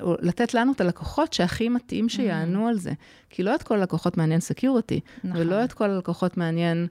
או 0.00 0.14
לתת 0.20 0.54
לנו 0.54 0.72
את 0.72 0.80
הלקוחות 0.80 1.32
שהכי 1.32 1.68
מתאים 1.68 2.08
שיענו 2.08 2.66
mm. 2.66 2.68
על 2.68 2.78
זה. 2.78 2.92
כי 3.30 3.42
לא 3.42 3.54
את 3.54 3.62
כל 3.62 3.74
הלקוחות 3.74 4.16
מעניין 4.16 4.40
סקיורטי, 4.40 5.00
נכון. 5.24 5.40
ולא 5.40 5.64
את 5.64 5.72
כל 5.72 5.90
הלקוחות 5.90 6.36
מעניין... 6.36 6.86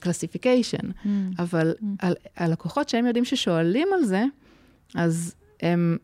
classification, 0.00 0.90
uh, 0.90 1.04
mm. 1.04 1.08
אבל 1.38 1.74
mm. 1.80 1.84
על, 1.98 2.14
הלקוחות 2.36 2.88
שהם 2.88 3.06
יודעים 3.06 3.24
ששואלים 3.24 3.88
על 3.94 4.04
זה, 4.04 4.24
אז 4.94 5.34
הם, 5.62 5.98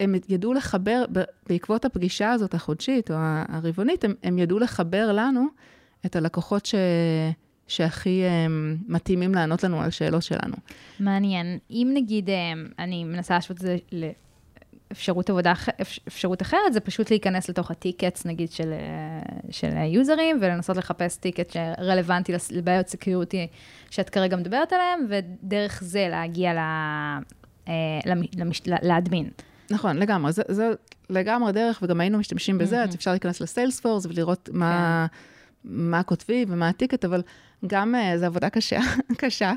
הם 0.00 0.14
ידעו 0.28 0.52
לחבר, 0.52 1.04
בעקבות 1.48 1.84
הפגישה 1.84 2.32
הזאת 2.32 2.54
החודשית 2.54 3.10
או 3.10 3.16
הרבעונית, 3.48 4.04
הם, 4.04 4.14
הם 4.22 4.38
ידעו 4.38 4.58
לחבר 4.58 5.12
לנו 5.12 5.46
את 6.06 6.16
הלקוחות 6.16 6.66
ש... 6.66 6.74
שהכי 7.68 8.22
um, 8.22 8.84
מתאימים 8.88 9.34
לענות 9.34 9.64
לנו 9.64 9.80
על 9.80 9.90
שאלות 9.90 10.22
שלנו. 10.22 10.56
מעניין. 11.00 11.58
אם 11.70 11.90
נגיד, 11.94 12.28
um, 12.28 12.32
אני 12.78 13.04
מנסה 13.04 13.34
להשוות 13.34 13.56
את 13.56 13.62
זה 13.62 13.76
אפשרות 14.92 15.30
עבודה, 15.30 15.52
אפשרות 16.08 16.42
אחרת, 16.42 16.72
זה 16.72 16.80
פשוט 16.80 17.10
להיכנס 17.10 17.48
לתוך 17.48 17.70
ה 17.70 17.76
tickets, 17.76 18.26
נגיד, 18.26 18.52
של, 18.52 18.72
של 19.50 19.70
היוזרים, 19.76 20.38
ולנסות 20.40 20.76
לחפש 20.76 21.16
ticket 21.16 21.50
שרלוונטי 21.50 22.32
לבעיות 22.50 22.88
security 22.88 23.46
שאת 23.90 24.10
כרגע 24.10 24.36
מדברת 24.36 24.72
עליהן, 24.72 25.00
ודרך 25.08 25.82
זה 25.84 26.06
להגיע 26.10 26.54
ל, 26.54 26.58
אה, 27.68 27.72
למש, 28.36 28.62
לאדמין. 28.82 29.30
נכון, 29.70 29.96
לגמרי. 29.96 30.32
זה, 30.32 30.42
זה 30.48 30.70
לגמרי 31.10 31.52
דרך, 31.52 31.78
וגם 31.82 32.00
היינו 32.00 32.18
משתמשים 32.18 32.58
בזה, 32.58 32.82
אז 32.82 32.94
אפשר 32.94 33.10
להיכנס 33.10 33.40
לסיילספורס 33.40 34.06
ולראות 34.06 34.48
מה... 34.52 35.06
כן. 35.10 35.16
מה 35.66 36.02
כותבי 36.02 36.44
ומה 36.48 36.68
ה 36.68 36.73
ticket, 36.73 37.04
אבל 37.04 37.22
גם 37.66 37.94
uh, 37.94 38.18
זו 38.18 38.26
עבודה 38.26 38.50
קשה, 38.50 38.80
קשה. 39.22 39.52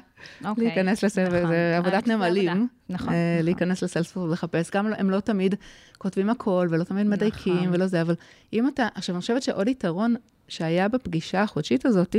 אוקיי, 0.45 0.63
להיכנס 0.63 1.03
לסיילספורס, 1.03 1.35
נכון. 1.35 1.47
זה 1.47 1.77
עבודת 1.77 2.07
נמלים, 2.07 2.49
עבודה. 2.49 2.65
נכון, 2.89 3.07
uh, 3.07 3.11
נכון. 3.11 3.13
להיכנס 3.43 3.83
לסיילספורס 3.83 4.29
ולחפש, 4.29 4.71
גם 4.71 4.93
הם 4.97 5.09
לא 5.09 5.19
תמיד 5.19 5.55
כותבים 5.97 6.29
הכל 6.29 6.67
ולא 6.69 6.83
תמיד 6.83 7.07
מדייקים 7.07 7.55
נכון. 7.55 7.73
ולא 7.73 7.87
זה, 7.87 8.01
אבל 8.01 8.15
אם 8.53 8.67
אתה, 8.67 8.87
עכשיו 8.95 9.15
אני 9.15 9.21
חושבת 9.21 9.43
שעוד 9.43 9.67
יתרון 9.67 10.15
שהיה 10.47 10.87
בפגישה 10.87 11.41
החודשית 11.41 11.85
הזאת, 11.85 12.15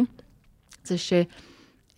זה 0.85 0.99
ש... 0.99 1.13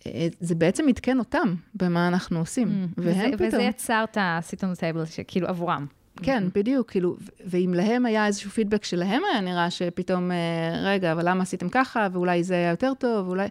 אה, 0.05 0.27
זה 0.39 0.55
בעצם 0.55 0.87
עדכן 0.87 1.19
אותם 1.19 1.55
במה 1.75 2.07
אנחנו 2.07 2.39
עושים, 2.39 2.67
mm, 2.67 3.01
והם 3.01 3.15
וזה, 3.15 3.37
פתאום... 3.37 3.47
וזה 3.47 3.61
יצר 3.61 4.03
את 4.13 4.17
the 4.17 4.77
table, 4.77 5.05
שכאילו 5.05 5.47
עבורם. 5.47 5.85
כן, 6.21 6.43
בדיוק, 6.55 6.91
כאילו, 6.91 7.15
ואם 7.45 7.73
להם 7.77 8.05
היה 8.05 8.27
איזשהו 8.27 8.51
פידבק 8.51 8.83
שלהם 8.83 9.21
היה 9.31 9.41
נראה 9.41 9.71
שפתאום, 9.71 10.31
אה, 10.31 10.37
רגע, 10.83 11.11
אבל 11.11 11.29
למה 11.29 11.43
עשיתם 11.43 11.69
ככה, 11.69 12.07
ואולי 12.11 12.43
זה 12.43 12.53
היה 12.53 12.69
יותר 12.69 12.93
טוב, 12.99 13.27
ואולי... 13.27 13.47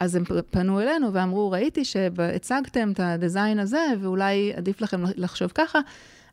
אז 0.00 0.14
הם 0.14 0.24
פנו 0.50 0.80
אלינו 0.80 1.12
ואמרו, 1.12 1.50
ראיתי 1.50 1.84
שהצגתם 1.84 2.90
את 2.92 3.00
הדיזיין 3.00 3.58
הזה, 3.58 3.84
ואולי 4.00 4.52
עדיף 4.56 4.80
לכם 4.80 5.04
לחשוב 5.16 5.52
ככה, 5.54 5.78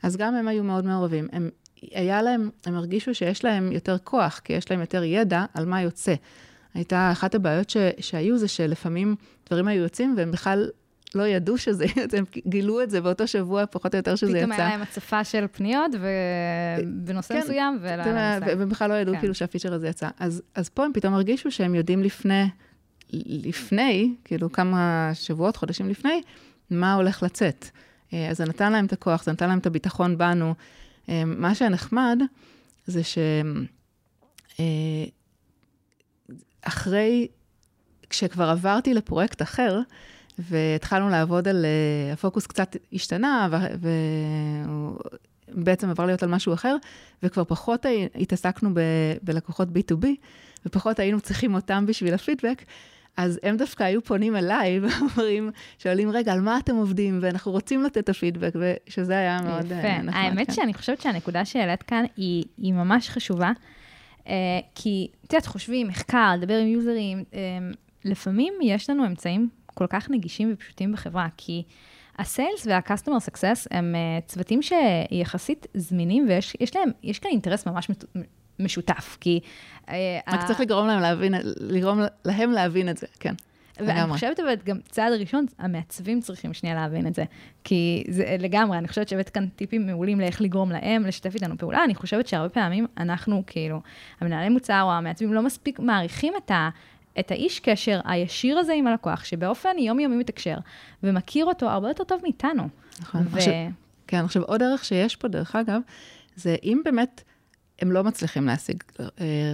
אז 0.04 0.18
גם 0.18 0.36
הם 0.36 0.48
היו 0.48 0.64
מאוד 0.64 0.86
מעורבים. 0.86 1.28
הם, 1.32 1.50
היה 1.92 2.22
להם, 2.22 2.50
הם 2.66 2.76
הרגישו 2.76 3.16
שיש 3.16 3.44
להם 3.44 3.72
יותר 3.72 3.98
כוח, 3.98 4.42
כי 4.44 4.54
יש 4.54 4.72
להם 4.72 4.80
יותר 4.80 5.04
ידע 5.04 5.46
על 5.54 5.66
מה 5.66 5.82
יוצא. 5.82 6.14
הייתה 6.74 7.12
אחת 7.12 7.36
הבעיות 7.36 7.70
ש, 7.70 7.78
שהיו 8.00 8.38
זה 8.38 8.48
שלפעמים 8.48 9.16
דברים 9.48 9.68
היו 9.68 9.84
יוצאים 9.84 10.14
והם 10.18 10.32
בכלל 10.32 10.70
לא 11.16 11.28
ידעו 11.28 11.58
שזה, 11.58 11.86
הם 12.18 12.26
גילו 12.48 12.84
את 12.84 12.90
זה 12.90 13.02
באותו 13.02 13.28
שבוע, 13.28 13.66
פחות 13.66 13.94
או 13.94 13.98
יותר 13.98 14.16
שזה 14.16 14.32
פתאום 14.32 14.44
יצא. 14.44 14.54
פתאום 14.54 14.68
היה 14.68 14.70
להם 14.70 14.82
הצפה 14.82 15.24
של 15.24 15.46
פניות 15.52 15.92
בנושא 16.86 17.34
כן, 17.34 17.40
מסוים, 17.40 17.78
ולא 17.82 18.04
היה 18.04 18.40
להם 18.40 18.60
והם 18.60 18.70
בכלל 18.70 18.90
לא 18.90 18.94
ידעו 18.96 19.14
כן. 19.14 19.20
כאילו 19.20 19.34
שהפיצ'ר 19.36 19.74
הזה 19.74 19.88
יצא. 19.88 20.10
אז, 20.20 20.42
אז 20.56 20.70
פה 20.70 20.86
הם 20.86 20.92
פתאום 20.94 21.14
הרגישו 21.14 21.52
שהם 21.52 21.76
יודעים 21.76 22.04
לפני, 22.04 22.44
לפני, 23.28 24.16
כאילו 24.24 24.52
כמה 24.52 25.12
שבועות, 25.14 25.56
חודשים 25.56 25.90
לפני, 25.90 26.22
מה 26.70 26.94
הולך 26.94 27.24
לצאת. 27.24 27.66
אה, 28.14 28.30
אז 28.30 28.38
זה 28.38 28.46
נתן 28.46 28.72
להם 28.72 28.86
את 28.86 28.94
הכוח, 28.94 29.24
זה 29.24 29.32
נתן 29.32 29.50
להם 29.50 29.60
את 29.60 29.66
הביטחון 29.66 30.18
בנו. 30.18 30.54
אה, 31.10 31.26
מה 31.26 31.56
שנחמד 31.56 32.20
זה 32.86 33.02
שאחרי, 36.64 37.28
אה, 37.30 37.36
כשכבר 38.10 38.50
עברתי 38.50 38.94
לפרויקט 38.94 39.42
אחר, 39.42 39.80
והתחלנו 40.40 41.10
לעבוד 41.10 41.48
על, 41.48 41.66
הפוקוס 42.14 42.48
קצת 42.48 42.76
השתנה, 42.94 43.50
והוא 43.80 44.98
בעצם 45.48 45.90
עבר 45.90 46.06
להיות 46.06 46.24
על 46.24 46.30
משהו 46.30 46.54
אחר, 46.54 46.76
וכבר 47.24 47.44
פחות 47.44 47.86
התעסקנו 48.16 48.70
ב, 48.74 48.80
בלקוחות 49.22 49.68
B2B, 49.68 50.06
ופחות 50.66 51.00
היינו 51.00 51.22
צריכים 51.22 51.56
אותם 51.56 51.86
בשביל 51.86 52.14
הפידבק. 52.14 52.64
אז 53.18 53.40
הם 53.44 53.58
דווקא 53.58 53.84
היו 53.84 54.04
פונים 54.04 54.36
אליי 54.36 54.80
ואומרים, 54.84 55.52
שואלים, 55.80 56.10
רגע, 56.10 56.34
על 56.34 56.42
מה 56.42 56.58
אתם 56.58 56.76
עובדים? 56.76 57.20
ואנחנו 57.22 57.52
רוצים 57.52 57.84
לתת 57.84 57.98
את 57.98 58.10
הפידבק, 58.10 58.54
ושזה 58.56 59.18
היה 59.18 59.42
מאוד 59.42 59.66
יפה. 59.66 60.02
נחמד. 60.02 60.14
האמת 60.14 60.48
כן. 60.48 60.54
שאני 60.54 60.74
חושבת 60.74 61.02
שהנקודה 61.02 61.46
שהעלית 61.46 61.84
כאן 61.84 62.04
היא, 62.18 62.44
היא 62.58 62.74
ממש 62.74 63.10
חשובה, 63.10 63.52
כי, 64.76 65.08
את 65.26 65.34
יודעת, 65.34 65.46
חושבים, 65.46 65.88
מחקר, 65.88 66.34
לדבר 66.38 66.58
עם 66.58 66.68
יוזרים, 66.68 67.24
לפעמים 68.06 68.54
יש 68.62 68.90
לנו 68.90 69.06
אמצעים 69.06 69.50
כל 69.74 69.88
כך 69.90 70.10
נגישים 70.10 70.54
ופשוטים 70.54 70.92
בחברה, 70.92 71.28
כי 71.38 71.64
הסיילס 72.18 72.68
וה-customer 72.68 73.30
success 73.30 73.68
הם 73.72 73.96
צוותים 74.26 74.60
שיחסית 74.62 75.68
זמינים, 75.74 76.26
ויש 76.28 76.76
להם, 76.76 76.90
יש 77.04 77.20
כאן 77.20 77.32
אינטרס 77.32 77.68
ממש 77.68 77.90
משותף, 78.60 79.18
כי... 79.22 79.40
אה, 79.90 80.20
רק 80.28 80.48
צריך 80.48 80.60
לגרום 80.60 80.88
להם 80.88 81.00
להבין, 81.00 81.34
לגרום 81.60 82.00
להם 82.26 82.52
להבין 82.52 82.90
את 82.90 82.98
זה, 82.98 83.08
כן. 83.20 83.34
ואני 83.80 84.14
חושבת 84.14 84.40
אבל 84.40 84.56
גם 84.66 84.78
צעד 84.90 85.14
ראשון, 85.14 85.46
המעצבים 85.60 86.22
צריכים 86.22 86.54
שנייה 86.54 86.76
להבין 86.76 87.08
את 87.08 87.14
זה. 87.14 87.24
כי 87.64 88.04
זה 88.08 88.36
לגמרי, 88.40 88.78
אני 88.78 88.88
חושבת 88.88 89.08
שהבאת 89.08 89.30
כאן 89.30 89.48
טיפים 89.56 89.88
מעולים 89.88 90.20
לאיך 90.20 90.42
לגרום 90.42 90.72
להם 90.72 91.06
לשתף 91.06 91.36
איתנו 91.36 91.58
פעולה. 91.58 91.84
אני 91.84 91.96
חושבת 91.96 92.28
שהרבה 92.28 92.50
פעמים 92.50 92.86
אנחנו, 92.98 93.44
כאילו, 93.48 93.82
המנהלי 94.22 94.50
מוצר 94.50 94.82
או 94.84 94.92
המעצבים 94.92 95.34
לא 95.34 95.42
מספיק 95.42 95.80
מעריכים 95.80 96.34
את 96.46 96.52
ה... 96.52 96.70
את 97.20 97.32
האיש 97.32 97.60
קשר 97.60 98.00
הישיר 98.06 98.58
הזה 98.58 98.74
עם 98.74 98.88
הלקוח, 98.88 99.24
שבאופן 99.24 99.78
יומיומי 99.80 100.16
מתקשר, 100.16 100.58
ומכיר 101.04 101.46
אותו 101.46 101.70
הרבה 101.70 101.88
יותר 101.88 102.04
טוב 102.04 102.20
מאיתנו. 102.24 102.70
נכון. 103.02 103.22
ו... 103.30 103.38
עכשיו, 103.38 103.54
כן, 104.08 104.26
עכשיו 104.26 104.44
עוד 104.44 104.60
דרך 104.60 104.86
שיש 104.86 105.16
פה, 105.16 105.28
דרך 105.28 105.56
אגב, 105.56 105.82
זה 106.36 106.56
אם 106.64 106.82
באמת 106.86 107.24
הם 107.82 107.92
לא 107.92 108.04
מצליחים 108.04 108.46
להשיג 108.46 108.84
אה, 109.00 109.06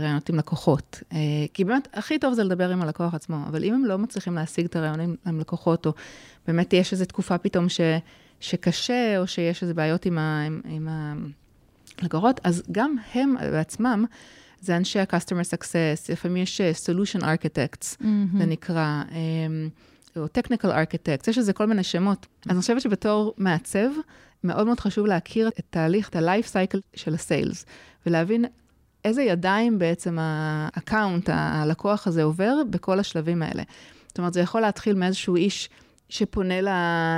רעיונות 0.01 0.29
עם 0.29 0.35
לקוחות. 0.35 1.03
אה, 1.13 1.17
כי 1.53 1.63
באמת, 1.63 1.87
הכי 1.93 2.19
טוב 2.19 2.33
זה 2.33 2.43
לדבר 2.43 2.69
עם 2.69 2.81
הלקוח 2.81 3.13
עצמו, 3.13 3.37
אבל 3.47 3.63
אם 3.63 3.73
הם 3.73 3.85
לא 3.85 3.97
מצליחים 3.97 4.35
להשיג 4.35 4.65
את 4.65 4.75
הרעיונים 4.75 5.15
עם 5.27 5.39
לקוחות, 5.39 5.85
או 5.85 5.91
באמת 6.47 6.73
יש 6.73 6.93
איזו 6.93 7.05
תקופה 7.05 7.37
פתאום 7.37 7.69
ש, 7.69 7.81
שקשה, 8.39 9.15
או 9.17 9.27
שיש 9.27 9.61
איזה 9.63 9.73
בעיות 9.73 10.05
עם, 10.05 10.17
ה, 10.17 10.43
עם, 10.45 10.61
עם 10.65 10.87
הלקוחות, 12.01 12.39
אז 12.43 12.63
גם 12.71 12.95
הם 13.13 13.35
בעצמם, 13.51 14.05
זה 14.61 14.77
אנשי 14.77 14.99
ה-customer 14.99 15.57
success, 15.57 16.11
לפעמים 16.11 16.37
יש 16.37 16.61
אה, 16.61 16.71
solution 16.71 17.21
architects, 17.21 17.95
mm-hmm. 17.95 18.37
זה 18.37 18.45
נקרא, 18.45 19.03
או 20.17 20.25
technical 20.25 20.67
architects, 20.67 21.29
יש 21.29 21.37
לזה 21.37 21.53
כל 21.53 21.65
מיני 21.65 21.83
שמות. 21.83 22.27
אז 22.45 22.51
אני 22.51 22.61
חושבת 22.61 22.81
שבתור 22.81 23.33
מעצב, 23.37 23.89
מאוד 24.43 24.65
מאוד 24.65 24.79
חשוב 24.79 25.05
להכיר 25.05 25.47
את 25.47 25.65
תהליך, 25.69 26.09
את 26.09 26.15
ה-life 26.15 26.47
cycle 26.47 26.79
של 26.95 27.13
ה 27.13 27.21
sales, 27.21 27.65
ולהבין 28.05 28.45
איזה 29.05 29.21
ידיים 29.21 29.79
בעצם 29.79 30.17
ה 30.19 30.32
account, 30.32 31.29
הלקוח 31.33 32.07
הזה 32.07 32.23
עובר 32.23 32.55
בכל 32.69 32.99
השלבים 32.99 33.43
האלה. 33.43 33.63
זאת 34.07 34.17
אומרת, 34.17 34.33
זה 34.33 34.39
יכול 34.39 34.61
להתחיל 34.61 34.95
מאיזשהו 34.95 35.35
איש 35.35 35.69
שפונה 36.09 36.61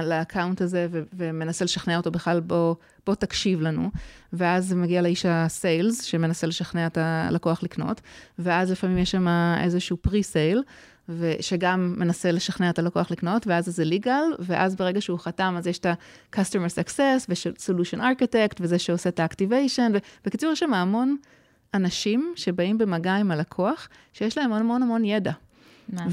ל 0.04 0.11
account 0.11 0.62
הזה 0.62 0.88
ו- 0.92 1.04
ומנסה 1.14 1.66
לשכנע 1.66 1.98
אותו 1.98 2.12
בכלל, 2.12 2.40
בוא, 2.40 2.76
בוא 3.06 3.16
תקשיב 3.16 3.62
לנו, 3.62 3.92
ואז 4.34 4.68
זה 4.68 4.76
מגיע 4.76 5.02
לאיש 5.02 5.26
ה 5.26 5.37
sales, 5.37 6.02
שמנסה 6.04 6.48
לשכנע 6.48 6.88
את 6.88 6.98
הלקוח 6.98 7.64
לקנות, 7.64 8.02
ואז 8.40 8.72
לפעמים 8.72 8.98
יש 8.98 9.12
שם 9.12 9.28
איזשהו 9.64 9.98
פרי-סייל, 9.98 10.64
שגם 11.40 11.96
מנסה 11.98 12.32
לשכנע 12.32 12.70
את 12.70 12.80
הלקוח 12.80 13.12
לקנות, 13.12 13.48
ואז 13.48 13.66
זה 13.66 13.84
legal, 13.84 14.36
ואז 14.40 14.76
ברגע 14.76 15.02
שהוא 15.02 15.20
חתם, 15.20 15.56
אז 15.58 15.68
יש 15.68 15.80
את 15.80 15.86
ה-customer 15.86 16.70
success 16.84 17.30
ו-solution 17.30 18.00
architect, 18.00 18.58
וזה 18.60 18.80
שעושה 18.80 19.10
את 19.10 19.20
ה-activation, 19.20 19.98
ובקיצור, 20.24 20.52
יש 20.52 20.60
שם 20.60 20.74
המון 20.74 21.18
אנשים 21.74 22.34
שבאים 22.36 22.78
במגע 22.78 23.16
עם 23.16 23.32
הלקוח, 23.32 23.90
שיש 24.14 24.38
להם 24.38 24.46
המון 24.46 24.62
המון 24.62 24.84
המון 24.84 25.06
ידע. 25.06 25.32
מעניין. 25.90 26.12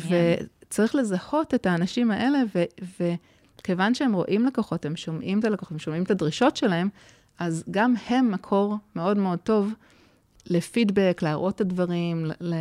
וצריך 0.69 0.95
לזהות 0.95 1.55
את 1.55 1.67
האנשים 1.67 2.11
האלה, 2.11 2.39
וכיוון 3.61 3.95
שהם 3.95 4.13
רואים 4.13 4.47
לקוחות, 4.47 4.85
הם 4.85 4.97
שומעים 4.97 5.39
את 5.39 5.45
הלקוחות, 5.45 5.73
הם 5.73 5.79
שומעים 5.79 6.03
את 6.03 6.11
הדרישות 6.11 6.57
שלהם, 6.57 6.89
אז 7.39 7.65
גם 7.71 7.95
הם 8.09 8.31
מקור 8.31 8.77
מאוד 8.97 9.17
מאוד 9.17 9.39
טוב 9.39 9.73
לפידבק, 10.47 11.21
להראות 11.23 11.55
את 11.55 11.61
הדברים, 11.61 12.25
ל- 12.41 12.55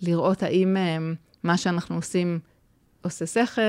לראות 0.00 0.42
האם 0.42 0.76
הם... 0.76 1.14
מה 1.46 1.56
שאנחנו 1.56 1.96
עושים 1.96 2.38
עושה 3.02 3.26
שכל, 3.26 3.62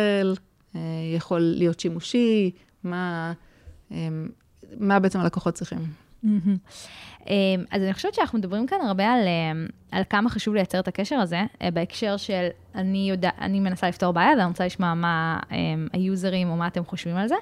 אה, 0.76 0.82
יכול 1.16 1.40
להיות 1.40 1.80
שימושי, 1.80 2.52
מה, 2.84 3.34
אה, 3.92 4.08
מה 4.78 5.00
בעצם 5.00 5.20
הלקוחות 5.20 5.54
צריכים. 5.54 5.80
אה, 7.29 7.36
אז 7.72 7.81
אני 7.81 7.93
חושבת 7.93 8.13
שאנחנו 8.13 8.39
מדברים 8.39 8.67
כאן 8.67 8.77
הרבה 8.81 9.13
על, 9.13 9.22
על 9.91 10.03
כמה 10.10 10.29
חשוב 10.29 10.55
לייצר 10.55 10.79
את 10.79 10.88
הקשר 10.88 11.15
הזה, 11.15 11.41
בהקשר 11.74 12.17
של 12.17 12.48
אני, 12.75 13.10
יודע, 13.10 13.29
אני 13.41 13.60
מנסה 13.60 13.88
לפתור 13.89 14.12
בעיה 14.12 14.31
ואני 14.38 14.46
רוצה 14.46 14.65
לשמוע 14.65 14.93
מה 14.93 15.39
היוזרים 15.93 16.50
או 16.50 16.55
מה 16.55 16.67
אתם 16.67 16.86
חושבים 16.86 17.15
על 17.15 17.27
זה. 17.27 17.36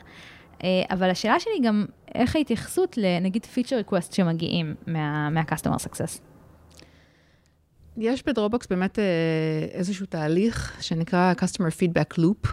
אבל 0.90 1.10
השאלה 1.10 1.40
שלי 1.40 1.60
גם, 1.64 1.86
איך 2.16 2.36
ההתייחסות 2.36 2.98
לנגיד 2.98 3.46
feature 3.46 3.76
request 3.76 4.14
שמגיעים 4.14 4.76
מה, 4.88 5.30
מה-customer 5.30 5.78
success? 5.78 6.20
יש 7.98 8.26
בדרופבוקס 8.26 8.68
באמת 8.68 9.00
אה, 9.00 9.04
איזשהו 9.72 10.06
תהליך 10.06 10.78
שנקרא 10.82 11.34
Customer 11.34 11.72
Feedback 11.80 12.20
Loop, 12.20 12.50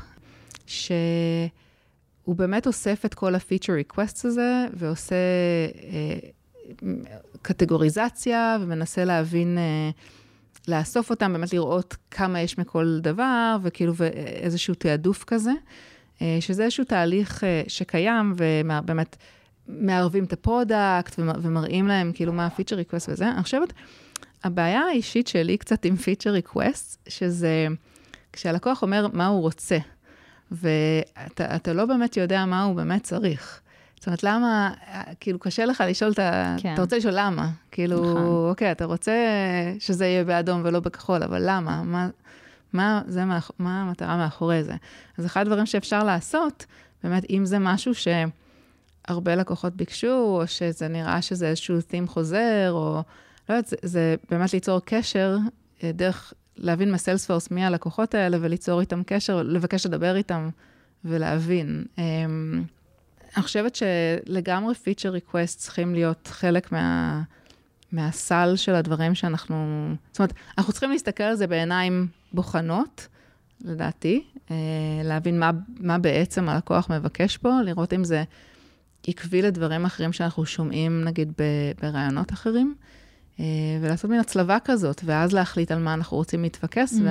שהוא 2.24 2.36
באמת 2.36 2.66
אוסף 2.66 3.04
את 3.04 3.14
כל 3.14 3.34
ה-feature 3.34 3.92
requests 3.92 4.20
הזה, 4.24 4.66
ועושה 4.72 5.14
אה, 5.14 6.28
קטגוריזציה, 7.42 8.58
ומנסה 8.60 9.04
להבין, 9.04 9.58
אה, 9.58 9.90
לאסוף 10.68 11.10
אותם, 11.10 11.32
באמת 11.32 11.52
לראות 11.52 11.96
כמה 12.10 12.40
יש 12.40 12.58
מכל 12.58 12.98
דבר, 13.00 13.56
וכאילו 13.62 13.92
איזשהו 14.16 14.74
תעדוף 14.74 15.24
כזה, 15.24 15.52
שזה 16.40 16.62
איזשהו 16.62 16.84
תהליך 16.84 17.44
שקיים, 17.68 18.34
ובאמת 18.36 19.16
מערבים 19.68 20.24
את 20.24 20.32
ה 20.32 20.42
product, 20.42 21.18
ומראים 21.18 21.86
להם 21.86 22.12
כאילו 22.14 22.32
מה 22.32 22.46
ה-feature 22.46 22.90
request 22.90 23.04
וזה. 23.08 23.30
אני 23.30 23.42
חושבת... 23.42 23.72
הבעיה 24.44 24.80
האישית 24.80 25.28
שלי 25.28 25.56
קצת 25.56 25.84
עם 25.84 25.96
feature 25.96 26.30
request, 26.30 27.08
שזה 27.08 27.66
כשהלקוח 28.32 28.82
אומר 28.82 29.06
מה 29.12 29.26
הוא 29.26 29.40
רוצה, 29.40 29.78
ואתה 30.52 31.72
לא 31.72 31.86
באמת 31.86 32.16
יודע 32.16 32.44
מה 32.44 32.62
הוא 32.62 32.76
באמת 32.76 33.02
צריך. 33.02 33.60
זאת 33.96 34.06
אומרת, 34.06 34.22
למה, 34.22 34.72
כאילו, 35.20 35.38
קשה 35.38 35.64
לך 35.64 35.84
לשאול, 35.88 36.12
אתה, 36.12 36.56
כן. 36.58 36.74
אתה 36.74 36.82
רוצה 36.82 36.96
לשאול 36.96 37.14
למה. 37.16 37.50
כאילו, 37.70 38.00
נכון. 38.00 38.48
אוקיי, 38.50 38.72
אתה 38.72 38.84
רוצה 38.84 39.12
שזה 39.78 40.06
יהיה 40.06 40.24
באדום 40.24 40.60
ולא 40.64 40.80
בכחול, 40.80 41.22
אבל 41.22 41.42
למה? 41.46 41.82
מה, 41.82 42.08
מה, 42.72 43.02
זה, 43.06 43.24
מה, 43.24 43.38
מה 43.58 43.82
המטרה 43.82 44.16
מאחורי 44.16 44.64
זה? 44.64 44.74
אז 45.18 45.26
אחד 45.26 45.40
הדברים 45.40 45.66
שאפשר 45.66 46.04
לעשות, 46.04 46.66
באמת, 47.04 47.24
אם 47.30 47.44
זה 47.44 47.58
משהו 47.58 47.92
שהרבה 47.94 49.34
לקוחות 49.36 49.76
ביקשו, 49.76 50.38
או 50.40 50.46
שזה 50.46 50.88
נראה 50.88 51.22
שזה 51.22 51.48
איזשהו 51.48 51.78
theme 51.78 52.06
חוזר, 52.06 52.70
או... 52.70 53.02
לא 53.48 53.54
יודעת, 53.54 53.66
זה, 53.66 53.76
זה 53.82 54.14
באמת 54.30 54.52
ליצור 54.52 54.80
קשר 54.84 55.36
אה, 55.82 55.92
דרך 55.92 56.34
להבין 56.56 56.92
מ 56.92 56.97
Salesforce 56.97 57.50
מי 57.50 57.64
הלקוחות 57.64 58.14
האלה 58.14 58.36
וליצור 58.40 58.80
איתם 58.80 59.02
קשר, 59.06 59.42
לבקש 59.42 59.86
לדבר 59.86 60.16
איתם 60.16 60.50
ולהבין. 61.04 61.84
אמ, 61.98 62.64
אני 63.36 63.42
חושבת 63.42 63.74
שלגמרי 63.76 64.74
feature 64.74 65.08
request 65.08 65.58
צריכים 65.58 65.94
להיות 65.94 66.28
חלק 66.32 66.72
מה, 66.72 67.22
מהסל 67.92 68.56
של 68.56 68.74
הדברים 68.74 69.14
שאנחנו... 69.14 69.88
זאת 70.10 70.18
אומרת, 70.18 70.32
אנחנו 70.58 70.72
צריכים 70.72 70.90
להסתכל 70.90 71.22
על 71.22 71.34
זה 71.34 71.46
בעיניים 71.46 72.06
בוחנות, 72.32 73.08
לדעתי, 73.64 74.24
אה, 74.50 74.56
להבין 75.04 75.38
מה, 75.38 75.50
מה 75.80 75.98
בעצם 75.98 76.48
הלקוח 76.48 76.90
מבקש 76.90 77.36
פה, 77.36 77.60
לראות 77.64 77.92
אם 77.92 78.04
זה 78.04 78.24
עקבי 79.06 79.42
לדברים 79.42 79.84
אחרים 79.84 80.12
שאנחנו 80.12 80.46
שומעים, 80.46 81.04
נגיד, 81.04 81.32
ברעיונות 81.82 82.32
אחרים, 82.32 82.74
ולעשות 83.82 84.10
מין 84.10 84.20
הצלבה 84.20 84.58
כזאת, 84.64 85.02
ואז 85.04 85.32
להחליט 85.32 85.70
על 85.70 85.78
מה 85.78 85.94
אנחנו 85.94 86.16
רוצים 86.16 86.42
להתפקס. 86.42 86.98
ו... 87.04 87.08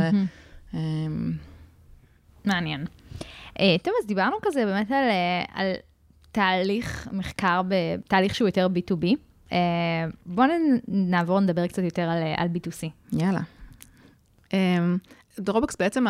מעניין. 2.45 2.85
טוב, 3.53 3.93
אז 4.01 4.07
דיברנו 4.07 4.35
כזה 4.41 4.65
באמת 4.65 4.91
על, 4.91 5.05
על 5.53 5.71
תהליך 6.31 7.07
מחקר, 7.11 7.61
תהליך 8.07 8.35
שהוא 8.35 8.47
יותר 8.47 8.67
B2B. 8.75 9.05
בואו 10.25 10.47
נעבור, 10.87 11.39
נדבר 11.39 11.67
קצת 11.67 11.83
יותר 11.83 12.01
על, 12.01 12.23
על 12.37 12.47
B2C. 12.53 12.87
יאללה. 13.13 13.41
Dropbox 15.39 15.75
בעצם 15.75 16.05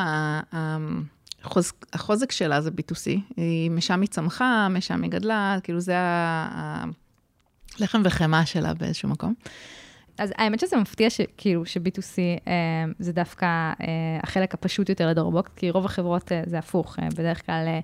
החוז, 1.43 1.71
החוזק 1.93 2.31
שלה 2.31 2.61
זה 2.61 2.69
B2C, 2.69 3.19
היא 3.37 3.71
משם 3.71 4.01
היא 4.01 4.09
צמחה, 4.09 4.67
משם 4.69 5.03
היא 5.03 5.11
גדלה, 5.11 5.57
כאילו 5.63 5.79
זה 5.79 5.95
הלחם 7.79 8.01
וחמאה 8.05 8.45
שלה 8.45 8.73
באיזשהו 8.73 9.09
מקום. 9.09 9.33
אז 10.17 10.33
האמת 10.37 10.59
שזה 10.59 10.77
מפתיע 10.77 11.09
שכאילו 11.09 11.65
ש-B2C 11.65 12.17
אה, 12.47 12.53
זה 12.99 13.13
דווקא 13.13 13.45
אה, 13.45 14.19
החלק 14.23 14.53
הפשוט 14.53 14.89
יותר 14.89 15.07
ל 15.09 15.14
Dropbox, 15.14 15.51
כי 15.55 15.69
רוב 15.69 15.85
החברות 15.85 16.31
אה, 16.31 16.41
זה 16.45 16.59
הפוך, 16.59 16.99
אה, 16.99 17.07
בדרך 17.09 17.45
כלל 17.45 17.65
אה, 17.67 17.79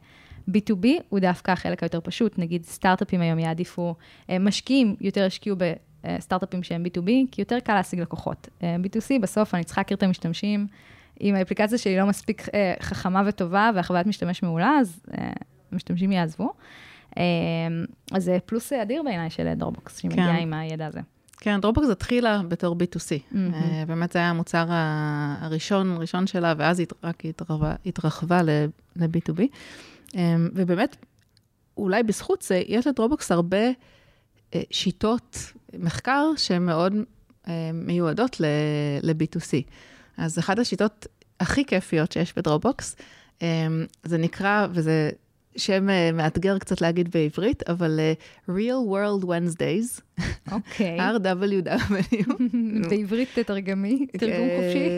B2B 0.50 0.88
הוא 1.10 1.20
דווקא 1.20 1.52
החלק 1.52 1.84
היותר 1.84 2.00
פשוט, 2.02 2.40
נגיד 2.40 2.64
סטארט-אפים 2.64 3.22
היום 3.22 3.40
יעדיפו, 3.40 3.96
אה, 4.30 4.40
משקיעים 4.40 4.96
יותר 5.02 5.26
ישקיעו 5.26 5.56
בסטארט-אפים 6.04 6.64
שהם 6.64 6.86
B2B, 6.86 7.10
כי 7.32 7.42
יותר 7.42 7.60
קל 7.60 7.74
להשיג 7.74 8.00
לקוחות. 8.00 8.48
אה, 8.64 8.76
B2C 8.84 9.22
בסוף 9.22 9.56
אני 9.56 9.64
צריכה 9.64 9.82
להכיר 9.82 9.98
את 9.98 10.04
המשתמשים, 10.04 10.68
אם 11.22 11.36
האפליקציה 11.36 11.78
שלי 11.78 11.98
לא 11.98 12.06
מספיק 12.06 12.50
אה, 12.54 12.74
חכמה 12.82 13.22
וטובה 13.26 13.72
והחוויית 13.76 14.08
משתמש 14.08 14.44
מעולה, 14.44 14.78
אז 14.80 15.00
אה, 15.18 15.30
המשתמשים 15.72 16.12
יעזבו. 16.12 16.54
אה, 17.18 17.24
אז 18.12 18.24
זה 18.24 18.38
פלוס 18.46 18.74
אדיר 18.74 19.04
בעיניי 19.04 19.30
של 19.30 19.54
Dropbox, 19.54 20.00
שהיא 20.00 20.12
כן. 20.12 20.22
עם 20.22 20.54
הידע 20.54 20.86
הזה. 20.86 21.00
כן, 21.38 21.62
Dropbox 21.62 21.90
התחילה 21.90 22.42
בתור 22.48 22.76
B2C. 22.76 23.34
Mm-hmm. 23.34 23.36
באמת 23.88 24.12
זה 24.12 24.20
היה 24.20 24.30
המוצר 24.30 24.66
הראשון, 24.70 25.92
הראשון 25.92 26.28
שלה, 26.28 26.54
ואז 26.58 26.80
היא 26.80 26.88
רק 27.04 27.26
התרחבה, 27.26 27.76
התרחבה 27.86 28.42
ל-B2B. 28.44 29.42
ובאמת, 30.56 30.96
אולי 31.78 32.04
בזכות 32.04 32.42
זה, 32.42 32.62
יש 32.68 32.88
לדרובוקס 32.88 33.32
הרבה 33.32 33.66
שיטות 34.72 35.38
מחקר 35.74 36.24
שהן 36.38 36.66
מאוד 36.66 36.94
מיועדות 37.74 38.40
ל-B2C. 39.04 39.52
אז 40.18 40.40
אחת 40.40 40.60
השיטות 40.60 41.08
הכי 41.40 41.66
כיפיות 41.66 42.12
שיש 42.12 42.34
בדרובוקס, 42.38 42.96
אמ, 43.42 43.86
זה 44.04 44.18
נקרא, 44.18 44.68
וזה 44.72 45.10
שם 45.58 45.90
אה, 45.90 46.12
מאתגר 46.14 46.58
קצת 46.58 46.82
להגיד 46.82 47.12
בעברית, 47.12 47.70
אבל 47.70 48.00
uh, 48.00 48.50
Real 48.50 48.92
World 48.92 49.26
Wednesdays, 49.26 50.22
אוקיי. 50.52 50.98
RWW. 51.16 51.72
בעברית 52.90 53.30
תתרגמי, 53.36 54.06
תרגום 54.18 54.48
אה, 54.50 54.58
חופשי. 54.58 54.90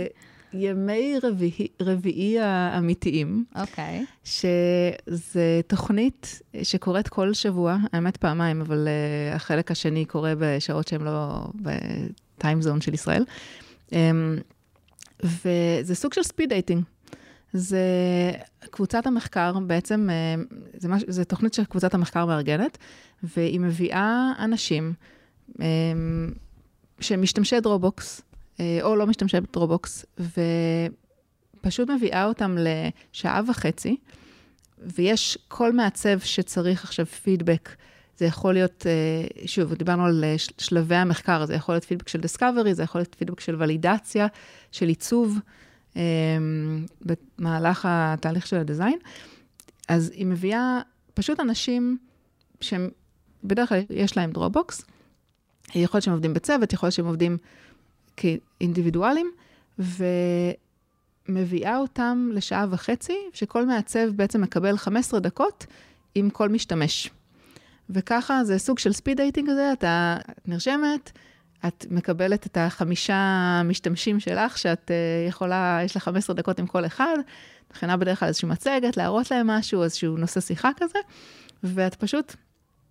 ימי 0.53 1.13
רביעי, 1.23 1.67
רביעי 1.81 2.39
האמיתיים. 2.39 3.43
אוקיי. 3.55 4.05
Okay. 4.05 4.29
שזה 4.29 5.61
תוכנית 5.67 6.41
שקורית 6.63 7.07
כל 7.07 7.33
שבוע, 7.33 7.77
האמת 7.93 8.17
פעמיים, 8.17 8.61
אבל 8.61 8.87
uh, 8.87 9.35
החלק 9.35 9.71
השני 9.71 10.05
קורה 10.05 10.33
בשעות 10.39 10.87
שהן 10.87 11.01
לא 11.01 11.45
בטיימזון 11.55 12.81
של 12.81 12.93
ישראל. 12.93 13.25
Um, 13.89 13.93
וזה 15.23 15.95
סוג 15.95 16.13
של 16.13 16.23
speed 16.23 16.49
dating. 16.49 16.83
זה 17.53 18.31
קבוצת 18.71 19.07
המחקר, 19.07 19.53
בעצם, 19.67 20.09
אה, 20.09 20.43
זה, 20.73 20.87
מש, 20.89 21.03
זה 21.07 21.25
תוכנית 21.25 21.53
שקבוצת 21.53 21.93
המחקר 21.93 22.25
מארגנת, 22.25 22.77
והיא 23.23 23.59
מביאה 23.59 24.31
אנשים 24.39 24.93
אה, 25.61 25.65
שמשתמשי 26.99 27.59
Dropbox, 27.59 28.21
אה, 28.59 28.79
או 28.81 28.95
לא 28.95 29.07
משתמשי 29.07 29.37
Dropbox, 29.53 30.05
ופשוט 31.61 31.89
מביאה 31.89 32.25
אותם 32.25 32.57
לשעה 32.59 33.41
וחצי, 33.47 33.97
ויש 34.79 35.37
כל 35.47 35.73
מעצב 35.73 36.19
שצריך 36.19 36.83
עכשיו 36.83 37.05
פידבק. 37.05 37.69
זה 38.17 38.25
יכול 38.25 38.53
להיות, 38.53 38.85
שוב, 39.45 39.73
דיברנו 39.73 40.05
על 40.05 40.23
שלבי 40.57 40.95
המחקר, 40.95 41.45
זה 41.45 41.53
יכול 41.53 41.75
להיות 41.75 41.83
פידבק 41.83 42.07
של 42.07 42.19
discovery, 42.19 42.73
זה 42.73 42.83
יכול 42.83 43.01
להיות 43.01 43.15
פידבק 43.19 43.39
של 43.39 43.55
ולידציה, 43.59 44.27
של 44.71 44.87
עיצוב. 44.87 45.37
אמ, 45.99 46.85
במהלך 47.01 47.87
התהליך 47.89 48.47
של 48.47 48.57
ה 48.57 48.62
design. 48.62 48.99
אז 49.87 50.11
היא 50.13 50.25
מביאה 50.25 50.81
פשוט 51.13 51.39
אנשים 51.39 51.97
שהם, 52.61 52.89
בדרך 53.43 53.69
כלל 53.69 53.81
יש 53.89 54.17
להם 54.17 54.31
Dropbox, 54.31 54.85
יכול 55.75 55.97
להיות 55.97 56.03
שהם 56.03 56.13
עובדים 56.13 56.33
בצוות, 56.33 56.73
יכול 56.73 56.87
להיות 56.87 56.93
שהם 56.95 57.05
עובדים 57.05 57.37
כאינדיבידואלים, 58.17 59.31
ומביאה 61.29 61.77
אותם 61.77 62.29
לשעה 62.33 62.65
וחצי, 62.69 63.17
שכל 63.33 63.65
מעצב 63.65 64.09
בעצם 64.15 64.41
מקבל 64.41 64.77
15 64.77 65.19
דקות 65.19 65.65
עם 66.15 66.29
כל 66.29 66.49
משתמש. 66.49 67.09
וככה 67.89 68.43
זה 68.43 68.57
סוג 68.57 68.79
של 68.79 68.93
speed 68.93 69.17
dating 69.17 69.49
כזה, 69.49 69.73
אתה 69.73 70.17
נרשמת, 70.45 71.11
את 71.67 71.85
מקבלת 71.89 72.45
את 72.45 72.57
החמישה 72.57 73.61
משתמשים 73.65 74.19
שלך, 74.19 74.57
שאת 74.57 74.91
uh, 74.91 75.29
יכולה, 75.29 75.79
יש 75.85 75.95
לך 75.95 76.03
15 76.03 76.35
דקות 76.35 76.59
עם 76.59 76.67
כל 76.67 76.85
אחד, 76.85 77.17
מכינה 77.71 77.97
בדרך 77.97 78.19
כלל 78.19 78.27
איזושהי 78.27 78.49
מצגת, 78.49 78.97
להראות 78.97 79.31
להם 79.31 79.47
משהו, 79.47 79.83
איזשהו 79.83 80.17
נושא 80.17 80.39
שיחה 80.41 80.69
כזה, 80.77 80.99
ואת 81.63 81.95
פשוט 81.95 82.35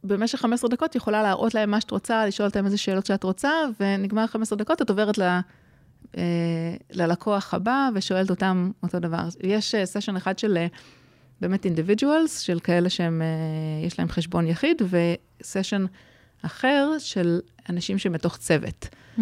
במשך 0.04 0.38
15 0.38 0.70
דקות 0.70 0.94
יכולה 0.94 1.22
להראות 1.22 1.54
להם 1.54 1.70
מה 1.70 1.80
שאת 1.80 1.90
רוצה, 1.90 2.26
לשאול 2.26 2.48
אותם 2.48 2.64
איזה 2.64 2.78
שאלות 2.78 3.06
שאת 3.06 3.24
רוצה, 3.24 3.50
ונגמר 3.80 4.26
15 4.26 4.58
דקות, 4.58 4.82
את 4.82 4.90
עוברת 4.90 5.18
ל... 5.18 5.38
uh, 6.12 6.16
ללקוח 6.90 7.54
הבא 7.54 7.88
ושואלת 7.94 8.30
אותם 8.30 8.70
אותו 8.82 8.98
דבר. 8.98 9.28
יש 9.42 9.74
סשן 9.84 10.14
uh, 10.14 10.18
אחד 10.18 10.38
של 10.38 10.58
uh, 10.70 10.76
באמת 11.40 11.64
אינדיבידואלס, 11.64 12.40
של 12.40 12.60
כאלה 12.60 12.90
שהם, 12.90 13.22
uh, 13.22 13.86
יש 13.86 13.98
להם 13.98 14.08
חשבון 14.08 14.46
יחיד, 14.46 14.82
וסשן 15.40 15.84
אחר 16.42 16.90
של 16.98 17.40
אנשים 17.68 17.98
שבתוך 17.98 18.36
צוות, 18.36 18.88
mm-hmm. 18.88 19.20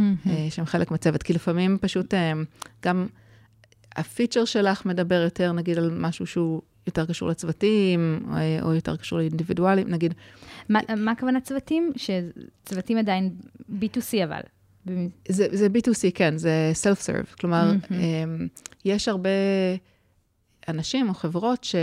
שהם 0.50 0.66
חלק 0.66 0.90
מהצוות, 0.90 1.22
כי 1.22 1.32
לפעמים 1.32 1.78
פשוט 1.80 2.14
אה, 2.14 2.32
גם 2.82 3.06
הפיצ'ר 3.96 4.44
שלך 4.44 4.86
מדבר 4.86 5.22
יותר, 5.24 5.52
נגיד, 5.52 5.78
על 5.78 5.90
משהו 5.94 6.26
שהוא 6.26 6.62
יותר 6.86 7.06
קשור 7.06 7.28
לצוותים, 7.28 8.20
או, 8.28 8.36
אה, 8.36 8.58
או 8.62 8.74
יותר 8.74 8.96
קשור 8.96 9.18
לאינדיבידואלים, 9.18 9.88
נגיד. 9.88 10.14
מה, 10.68 10.80
מה 10.96 11.12
הכוונה 11.12 11.40
צוותים? 11.40 11.92
שצוותים 11.96 12.98
עדיין 12.98 13.34
B2C 13.70 14.24
אבל. 14.24 14.40
זה, 15.28 15.46
זה 15.52 15.66
B2C, 15.66 16.10
כן, 16.14 16.38
זה 16.38 16.72
self-serve. 16.82 17.36
כלומר, 17.40 17.72
mm-hmm. 17.72 17.94
יש 18.84 19.08
הרבה 19.08 19.30
אנשים 20.68 21.08
או 21.08 21.14
חברות 21.14 21.64
ש... 21.64 21.74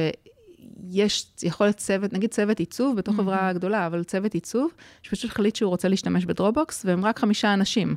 יש, 0.90 1.28
יכול 1.44 1.68
להיות 1.68 1.78
צוות, 1.78 2.14
נגיד 2.14 2.32
צוות 2.32 2.60
עיצוב 2.60 2.98
בתוך 2.98 3.16
mm-hmm. 3.16 3.18
חברה 3.18 3.54
גדולה, 3.54 3.88
אבל 3.88 4.04
צוות 4.04 4.34
עיצוב, 4.34 4.72
שפשוט 5.02 5.32
החליט 5.32 5.56
שהוא 5.56 5.70
רוצה 5.70 5.88
להשתמש 5.88 6.26
בדרובוקס, 6.26 6.86
והם 6.86 7.06
רק 7.06 7.20
חמישה 7.20 7.54
אנשים. 7.54 7.96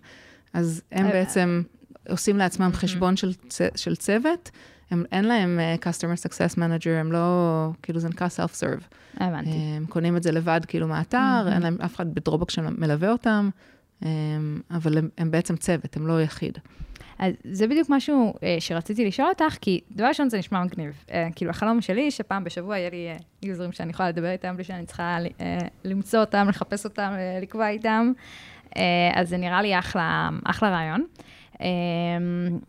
אז 0.52 0.82
הם 0.92 1.06
אה, 1.06 1.12
בעצם 1.12 1.62
עושים 2.08 2.36
לעצמם 2.36 2.70
mm-hmm. 2.72 2.76
חשבון 2.76 3.16
של, 3.16 3.32
של 3.76 3.96
צוות, 3.96 4.50
הם, 4.90 5.04
אין 5.12 5.24
להם 5.24 5.58
uh, 5.58 5.82
Customer 5.82 6.28
Success 6.28 6.54
Manager, 6.54 6.90
הם 7.00 7.12
לא, 7.12 7.70
כאילו 7.82 8.00
זה 8.00 8.08
נקרא 8.08 8.26
Self-Serve. 8.26 8.84
הבנתי. 9.16 9.50
הם 9.50 9.86
קונים 9.86 10.16
את 10.16 10.22
זה 10.22 10.32
לבד 10.32 10.60
כאילו 10.68 10.88
מהאתר, 10.88 11.44
mm-hmm. 11.46 11.52
אין 11.52 11.62
להם 11.62 11.76
אף 11.84 11.94
אחד 11.94 12.14
בדרובוקס 12.14 12.54
שמלווה 12.54 13.12
אותם, 13.12 13.50
אבל 14.70 14.98
הם, 14.98 15.08
הם 15.18 15.30
בעצם 15.30 15.56
צוות, 15.56 15.96
הם 15.96 16.06
לא 16.06 16.22
יחיד. 16.22 16.58
אז 17.18 17.32
זה 17.44 17.66
בדיוק 17.66 17.90
משהו 17.90 18.34
אה, 18.42 18.56
שרציתי 18.60 19.04
לשאול 19.04 19.28
אותך, 19.28 19.56
כי 19.60 19.80
דבר 19.90 20.06
ראשון 20.06 20.28
זה 20.28 20.38
נשמע 20.38 20.64
מגניב. 20.64 21.04
אה, 21.12 21.28
כאילו, 21.36 21.50
החלום 21.50 21.80
שלי, 21.80 22.10
שפעם 22.10 22.44
בשבוע 22.44 22.78
יהיה 22.78 22.90
לי 22.90 23.08
אה, 23.08 23.16
יוזרים 23.42 23.72
שאני 23.72 23.90
יכולה 23.90 24.08
לדבר 24.08 24.30
איתם 24.30 24.54
בלי 24.54 24.64
שאני 24.64 24.86
צריכה 24.86 25.18
אה, 25.40 25.58
למצוא 25.84 26.20
אותם, 26.20 26.46
לחפש 26.48 26.84
אותם, 26.84 27.12
אה, 27.16 27.38
לקבוע 27.42 27.68
איתם. 27.68 28.12
אה, 28.76 28.82
אז 29.14 29.28
זה 29.28 29.36
נראה 29.36 29.62
לי 29.62 29.78
אחלה, 29.78 30.28
אחלה 30.44 30.70
רעיון. 30.70 31.04
אה, 31.60 31.66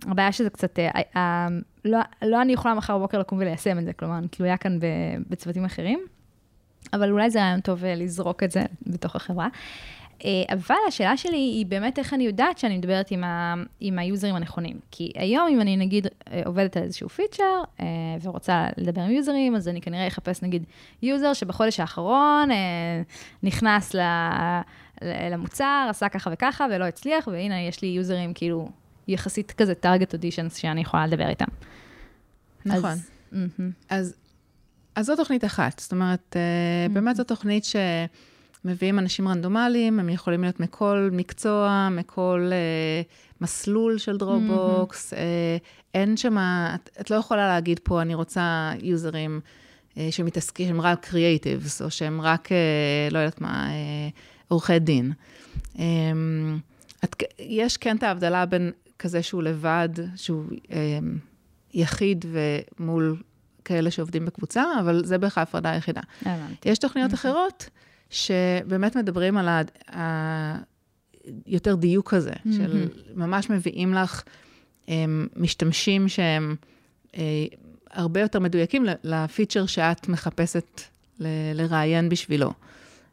הבעיה 0.08 0.32
שזה 0.32 0.50
קצת, 0.50 0.80
אה, 0.80 1.02
אה, 1.16 1.48
לא, 1.86 2.00
לא 2.22 2.42
אני 2.42 2.54
יכולה 2.54 2.74
מחר 2.74 2.98
בבוקר 2.98 3.20
לקום 3.20 3.38
וליישם 3.40 3.80
את 3.80 3.86
זה, 3.86 3.94
כלומר, 3.94 4.18
אני 4.18 4.28
תלויה 4.28 4.58
כאן 4.58 4.80
בצוותים 5.30 5.66
אחרים, 5.66 6.00
אבל 6.94 7.12
אולי 7.12 7.30
זה 7.30 7.40
רעיון 7.40 7.60
טוב 7.60 7.86
אה, 7.86 7.96
לזרוק 7.96 8.44
את 8.44 8.52
זה 8.52 8.64
בתוך 8.88 9.16
החברה. 9.16 9.48
אה, 10.26 10.54
אבל 10.54 10.76
השאלה 10.88 11.18
שלי 11.18 11.38
היא 11.38 11.66
באמת 11.66 12.00
איך 12.00 12.14
אני 12.14 12.24
יודעת 12.24 12.58
שאני 12.58 12.78
מדברת 12.78 13.12
עם, 13.12 13.24
ה, 13.24 13.54
עם 13.80 14.00
היוזרים 14.00 14.36
הנכונים. 14.36 14.80
כי 14.92 15.12
היום, 15.16 15.48
אם 15.48 15.62
אני 15.62 15.78
נגיד 15.78 16.08
אה, 16.32 16.42
עובדת 16.46 16.78
על 16.78 16.84
איזשהו 16.84 17.10
פיצ'ר 17.10 17.62
אה, 17.80 17.86
ורוצה 18.22 18.68
לדבר 18.78 19.02
עם 19.02 19.12
יוזרים, 19.12 19.56
אז 19.56 19.68
אני 19.68 19.82
כנראה 19.82 20.08
אחפש 20.08 20.42
נגיד 20.42 20.64
יוזר 21.02 21.34
שבחודש 21.34 21.80
האחרון 21.80 22.50
נכנס 23.44 23.96
למוצר, 25.32 25.88
עשה 25.90 26.10
ככה 26.10 26.30
וככה 26.34 26.66
ולא 26.72 26.86
הצליח, 26.86 27.28
והנה 27.28 27.62
יש 27.62 27.82
לי 27.82 27.88
יוזרים 27.88 28.34
כאילו 28.34 28.70
יחסית 29.08 29.52
כזה 29.52 29.74
target 29.84 30.12
audience 30.12 30.58
שאני 30.58 30.82
יכולה 30.82 31.08
לדבר 31.08 31.30
איתם. 31.30 31.46
נכון. 32.66 32.86
אז, 32.86 33.10
מהמם. 33.32 33.72
אז, 33.90 34.16
אז 34.96 35.06
זו 35.06 35.16
תוכנית 35.16 35.46
אחת. 35.46 35.80
זאת 35.80 35.92
אומרת, 35.92 36.36
mm-hmm. 36.36 36.94
באמת 36.94 37.16
זו 37.16 37.24
תוכנית 37.24 37.66
שמביאים 38.68 39.00
אנשים 39.00 39.28
רנדומליים, 39.28 40.00
הם 40.00 40.10
יכולים 40.10 40.42
להיות 40.42 40.60
מכל 40.60 41.10
מקצוע, 41.12 41.90
מכל 41.92 42.50
אה, 42.52 43.02
מסלול 43.42 43.98
של 43.98 44.18
Dropbox. 44.18 45.14
Mm-hmm. 45.14 45.18
אה, 45.18 45.58
אין 45.94 46.18
שם, 46.18 46.38
את, 46.76 46.90
את 47.02 47.12
לא 47.12 47.16
יכולה 47.16 47.48
להגיד 47.48 47.80
פה, 47.84 48.02
אני 48.02 48.16
רוצה 48.16 48.72
יוזרים 48.82 49.40
אה, 49.98 50.08
שמתעסקים, 50.12 50.68
שהם 50.68 50.82
רק 50.82 51.06
creatives, 51.06 51.82
או 51.82 51.92
שהם 51.92 52.22
רק, 52.22 52.52
אה, 52.52 52.58
לא 53.12 53.20
יודעת 53.20 53.42
מה, 53.42 53.68
אה, 53.70 54.10
עורכי 54.48 54.80
דין. 54.80 55.12
אה, 55.80 55.86
את, 57.04 57.24
יש 57.40 57.78
כן 57.78 57.98
את 57.98 58.04
ההבדלה 58.04 58.46
בין 58.46 58.72
כזה 59.00 59.24
שהוא 59.24 59.44
לבד, 59.44 59.90
שהוא 60.16 60.46
אה, 60.72 61.00
יחיד 61.74 62.26
ומול 62.32 63.18
כאלה 63.66 63.92
שעובדים 63.92 64.26
בקבוצה, 64.26 64.64
אבל 64.80 65.06
זה 65.06 65.18
בערך 65.18 65.38
ההפרדה 65.38 65.72
היחידה. 65.72 66.02
הבנתי. 66.22 66.70
יש 66.70 66.78
תוכניות 66.78 67.14
אחרות 67.14 67.70
שבאמת 68.10 68.98
מדברים 68.98 69.38
על 69.38 69.48
ה... 69.48 69.62
ה... 69.96 70.58
דיוק 71.76 72.14
כזה, 72.14 72.34
של 72.58 72.88
ממש 73.16 73.50
מביאים 73.50 73.94
לך 73.94 74.24
הם, 74.88 75.28
משתמשים 75.36 76.08
שהם 76.08 76.56
אה, 77.18 77.46
הרבה 77.92 78.22
יותר 78.22 78.40
מדויקים 78.40 78.86
לפיצ'ר 79.04 79.66
שאת 79.66 80.10
מחפשת 80.10 80.82
ל- 81.20 81.54
לראיין 81.54 82.10
בשבילו. 82.10 82.54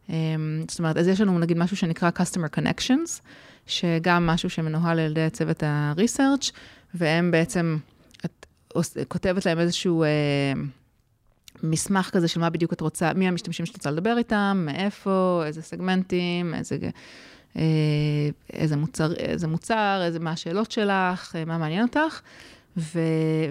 אמ, 0.09 0.65
זאת 0.69 0.79
אומרת, 0.79 0.97
אז 0.97 1.09
יש 1.09 1.21
לנו 1.21 1.39
נגיד 1.39 1.59
משהו 1.59 1.77
שנקרא 1.77 2.11
Customer 2.19 2.59
Connections, 2.59 3.21
שגם 3.67 4.27
משהו 4.27 4.51
שמנוהל 4.51 4.99
על 5.01 5.11
ידי 5.11 5.31
צוות 5.33 5.63
ה-research, 5.63 6.51
והם 6.95 7.31
בעצם, 7.31 7.79
את 8.25 8.47
כותבת 9.09 9.47
להם 9.47 9.59
איזשהו 9.59 10.03
אה, 10.03 10.09
מסמך 11.63 12.11
כזה 12.13 12.29
של 12.29 12.41
מה 12.41 12.51
בדיוק 12.51 12.73
את 12.73 12.81
רוצה, 12.81 13.13
מי 13.13 13.29
המשתמשים 13.29 13.67
שאת 13.67 13.75
רוצה 13.77 13.91
לדבר 13.91 14.19
איתם, 14.19 14.63
מאיפה, 14.67 15.43
איזה 15.47 15.63
סגמנטים, 15.63 16.55
איזה, 16.55 16.77
אה, 17.57 17.63
איזה, 18.53 18.77
מוצר, 18.77 19.13
איזה 19.15 19.47
מוצר, 19.49 20.01
איזה, 20.05 20.19
מה 20.19 20.31
השאלות 20.31 20.71
שלך, 20.71 21.37
אה, 21.37 21.45
מה 21.45 21.59
מעניין 21.59 21.83
אותך, 21.87 22.21
ו, 22.77 23.01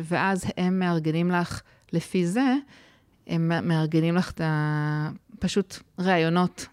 ואז 0.03 0.45
הם 0.57 0.79
מארגנים 0.79 1.31
לך, 1.31 1.61
לפי 1.93 2.25
זה, 2.27 2.53
הם 3.27 3.67
מארגנים 3.67 4.15
לך 4.15 4.31
את 4.31 4.41
ה... 4.41 5.09
פשוט 5.39 5.77
ראיונות. 5.99 6.65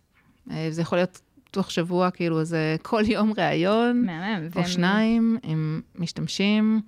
אה, 0.50 0.66
זה 0.70 0.82
יכול 0.82 0.98
להיות 0.98 1.20
תוך 1.50 1.70
שבוע, 1.70 2.10
כאילו, 2.10 2.44
זה 2.44 2.76
כל 2.82 3.02
יום 3.06 3.32
ראיון, 3.38 4.02
מהמם. 4.06 4.44
או 4.46 4.50
והם- 4.60 4.66
שניים, 4.66 5.38
עם 5.42 5.80
משתמשים. 5.98 6.80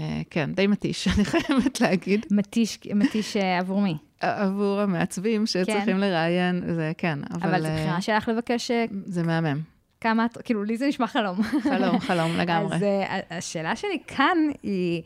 אה, 0.00 0.20
כן, 0.30 0.50
די 0.54 0.66
מתיש, 0.66 1.08
אני 1.16 1.24
חייבת 1.24 1.80
להגיד. 1.80 2.26
מתיש, 2.30 2.78
מתיש 2.94 3.36
אה, 3.36 3.58
עבור 3.58 3.80
מי? 3.80 3.96
עבור 4.20 4.80
המעצבים 4.80 5.46
שצריכים 5.46 5.98
לראיין, 5.98 6.62
זה 6.74 6.92
כן, 6.98 7.18
אבל... 7.34 7.48
אבל 7.48 7.60
זו 7.62 7.66
אה, 7.68 7.74
בחירה 7.76 8.00
שלך 8.00 8.28
לבקש 8.28 8.70
אה, 8.70 8.84
זה 9.04 9.22
מהמם. 9.22 9.60
כמה, 10.00 10.24
את- 10.26 10.38
כאילו, 10.44 10.64
לי 10.64 10.76
זה 10.76 10.86
נשמע 10.88 11.06
חלום. 11.06 11.42
חלום, 11.42 11.98
חלום 12.08 12.36
לגמרי. 12.36 12.76
אז 12.76 12.82
אה, 12.82 13.20
השאלה 13.30 13.76
שלי 13.76 13.98
כאן 14.06 14.38
היא, 14.62 15.02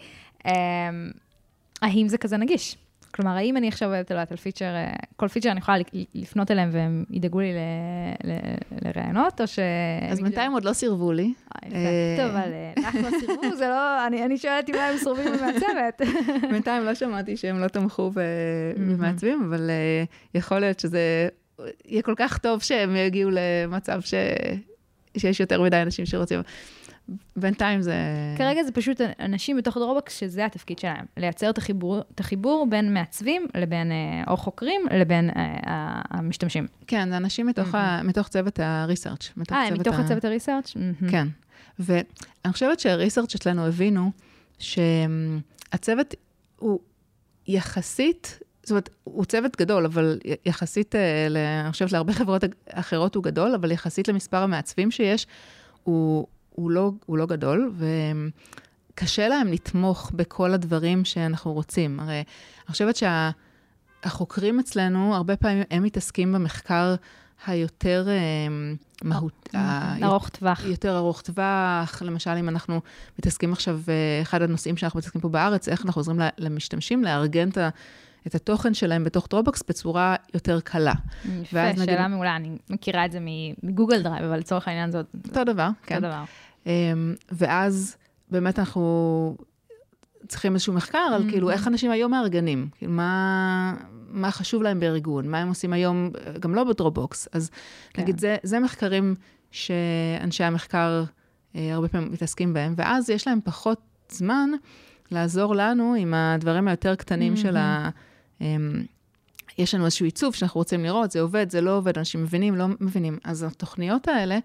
אה, 0.46 0.52
האם 1.82 2.08
זה 2.08 2.18
כזה 2.18 2.36
נגיש? 2.36 2.76
כלומר, 3.14 3.30
האם 3.30 3.56
אני 3.56 3.68
עכשיו 3.68 3.88
עובדת 3.88 4.30
על 4.30 4.36
פיצ'ר, 4.36 4.64
אה, 4.64 4.92
כל 5.16 5.28
פיצ'ר 5.28 5.50
אני 5.50 5.58
יכולה 5.58 5.78
לפנות 6.14 6.50
אליהם 6.50 6.70
והם 6.72 7.04
ידאגו 7.10 7.40
לי 7.40 7.52
לראיונות, 8.82 9.40
או 9.40 9.46
ש... 9.46 9.58
אז 10.10 10.20
בינתיים 10.20 10.52
עוד 10.52 10.64
לא 10.64 10.72
סירבו 10.72 11.12
לי. 11.12 11.32
אה. 11.54 11.68
אה, 11.72 12.16
טוב, 12.16 12.36
אבל 12.36 12.50
לך 12.76 12.94
לא 12.94 13.18
סירבו, 13.20 13.56
זה 13.56 13.68
לא, 13.68 14.06
אני 14.06 14.24
אני 14.24 14.38
שואלת 14.38 14.68
אם 14.68 14.74
הם 14.74 14.96
סורבים 14.98 15.26
במעצבת. 15.26 16.02
בינתיים 16.52 16.84
לא 16.84 16.94
שמעתי 16.94 17.36
שהם 17.36 17.58
לא 17.58 17.68
תמכו 17.68 18.10
במעצבים, 18.76 19.42
אבל 19.48 19.70
יכול 20.34 20.58
להיות 20.58 20.80
שזה 20.80 21.28
יהיה 21.84 22.02
כל 22.02 22.14
כך 22.16 22.38
טוב 22.38 22.62
שהם 22.62 22.96
יגיעו 22.96 23.30
למצב. 23.32 24.00
שיש 25.18 25.40
יותר 25.40 25.62
מדי 25.62 25.82
אנשים 25.82 26.06
שרוצים. 26.06 26.40
בינתיים 27.36 27.82
זה... 27.82 27.94
כרגע 28.38 28.62
זה 28.62 28.72
פשוט 28.72 29.00
אנשים 29.20 29.56
בתוך 29.56 29.76
דרובוקס 29.76 30.18
שזה 30.18 30.46
התפקיד 30.46 30.78
שלהם, 30.78 31.04
לייצר 31.16 31.50
את 31.50 31.58
החיבור, 31.58 31.98
את 32.14 32.20
החיבור 32.20 32.66
בין 32.70 32.94
מעצבים 32.94 33.46
לבין, 33.54 33.92
אה, 33.92 34.32
או 34.32 34.36
חוקרים, 34.36 34.80
לבין 34.94 35.30
אה, 35.30 35.60
המשתמשים. 36.10 36.66
כן, 36.86 37.10
זה 37.10 37.16
אנשים 37.16 37.46
מתוך, 37.46 37.74
ה... 37.74 38.00
מתוך 38.04 38.28
צוות 38.28 38.60
ה-research. 38.60 39.24
מתוך 39.36 39.56
אה, 39.56 39.66
צוות 39.68 39.80
מתוך 39.80 39.94
ה- 39.94 40.00
הצוות 40.00 40.24
הריסרצ'? 40.24 40.74
כן. 41.10 41.28
ואני 41.78 42.52
חושבת 42.52 42.80
שהריסרצ' 42.80 43.34
אצלנו 43.34 43.66
הבינו 43.66 44.10
שהצוות 44.58 46.14
הוא 46.58 46.80
יחסית, 47.46 48.38
זאת 48.62 48.70
אומרת, 48.70 48.88
הוא 49.04 49.24
צוות 49.24 49.56
גדול, 49.56 49.84
אבל 49.84 50.18
יחסית, 50.46 50.94
אה, 50.94 51.26
אני 51.64 51.72
חושבת 51.72 51.92
להרבה 51.92 52.12
חברות 52.12 52.44
אחרות 52.68 53.14
הוא 53.14 53.24
גדול, 53.24 53.54
אבל 53.54 53.72
יחסית 53.72 54.08
למספר 54.08 54.36
המעצבים 54.36 54.90
שיש, 54.90 55.26
הוא, 55.82 56.26
הוא, 56.50 56.70
לא, 56.70 56.92
הוא 57.06 57.18
לא 57.18 57.26
גדול, 57.26 57.72
וקשה 58.92 59.28
להם 59.28 59.48
לתמוך 59.48 60.10
בכל 60.14 60.52
הדברים 60.52 61.04
שאנחנו 61.04 61.52
רוצים. 61.52 62.00
הרי 62.00 62.24
אני 62.66 62.72
חושבת 62.72 62.94
שהחוקרים 62.96 64.60
אצלנו, 64.60 65.14
הרבה 65.14 65.36
פעמים 65.36 65.62
הם 65.70 65.82
מתעסקים 65.82 66.32
במחקר 66.32 66.94
היותר 67.46 68.06
אה, 68.08 68.16
מהות... 69.02 69.48
ארוך 70.02 70.28
טווח. 70.28 70.64
יותר 70.64 70.96
ארוך 70.96 71.22
טווח, 71.22 72.02
למשל 72.02 72.30
אם 72.30 72.48
אנחנו 72.48 72.80
מתעסקים 73.18 73.52
עכשיו, 73.52 73.80
אה, 73.88 74.22
אחד 74.22 74.42
הנושאים 74.42 74.76
שאנחנו 74.76 74.98
מתעסקים 74.98 75.20
פה 75.20 75.28
בארץ, 75.28 75.68
איך 75.68 75.86
אנחנו 75.86 75.98
עוזרים 75.98 76.20
למשתמשים 76.38 77.04
לארגן 77.04 77.48
את, 77.48 77.58
ה- 77.58 77.68
את 78.26 78.34
התוכן 78.34 78.74
שלהם 78.74 79.04
בתוך 79.04 79.26
Dropbox 79.30 79.62
בצורה 79.68 80.16
יותר 80.34 80.60
קלה. 80.60 80.92
יפה, 81.24 81.56
ואז 81.56 81.76
נגיד- 81.76 81.84
שאלה 81.84 82.08
מעולה, 82.08 82.36
אני 82.36 82.50
מכירה 82.70 83.04
את 83.06 83.12
זה 83.12 83.18
מ 83.62 83.68
Google 83.68 84.02
Drive, 84.02 84.24
אבל 84.24 84.38
לצורך 84.38 84.68
העניין 84.68 84.90
זאת 84.92 85.06
אותו 85.28 85.44
דבר, 85.44 85.68
כן. 85.86 85.94
אותו 85.96 86.06
דבר. 86.06 86.22
אמ, 86.66 87.14
ואז 87.32 87.96
באמת 88.30 88.58
אנחנו 88.58 89.36
צריכים 90.28 90.54
איזשהו 90.54 90.72
מחקר 90.72 90.98
על 90.98 91.30
כאילו 91.30 91.50
איך 91.50 91.68
אנשים 91.68 91.90
היום 91.90 92.10
מארגנים, 92.10 92.68
כאילו 92.78 92.92
מה, 92.92 93.74
מה 94.08 94.30
חשוב 94.30 94.62
להם 94.62 94.80
בארגון, 94.80 95.28
מה 95.28 95.38
הם 95.38 95.48
עושים 95.48 95.72
היום, 95.72 96.10
גם 96.40 96.54
לא 96.54 96.64
בדרובוקס. 96.64 97.28
אז 97.32 97.50
כן. 97.92 98.02
נגיד, 98.02 98.20
זה, 98.20 98.36
זה 98.42 98.60
מחקרים 98.60 99.14
שאנשי 99.50 100.44
המחקר 100.44 101.04
אה, 101.56 101.74
הרבה 101.74 101.88
פעמים 101.88 102.12
מתעסקים 102.12 102.52
בהם, 102.54 102.74
ואז 102.76 103.10
יש 103.10 103.26
להם 103.26 103.38
פחות 103.44 103.80
זמן 104.10 104.50
לעזור 105.10 105.54
לנו 105.54 105.94
עם 105.98 106.14
הדברים 106.14 106.68
היותר 106.68 106.94
קטנים 106.94 107.36
של 107.36 107.56
ה... 107.56 107.88
אמ, 108.40 108.84
יש 109.58 109.74
לנו 109.74 109.84
איזשהו 109.84 110.04
עיצוב 110.04 110.34
שאנחנו 110.34 110.58
רוצים 110.58 110.84
לראות, 110.84 111.10
זה 111.10 111.20
עובד, 111.20 111.50
זה 111.50 111.60
לא 111.60 111.76
עובד, 111.76 111.98
אנשים 111.98 112.22
מבינים, 112.22 112.54
לא 112.54 112.66
מבינים. 112.80 113.18
אז 113.24 113.42
התוכניות 113.42 114.08
האלה, 114.08 114.38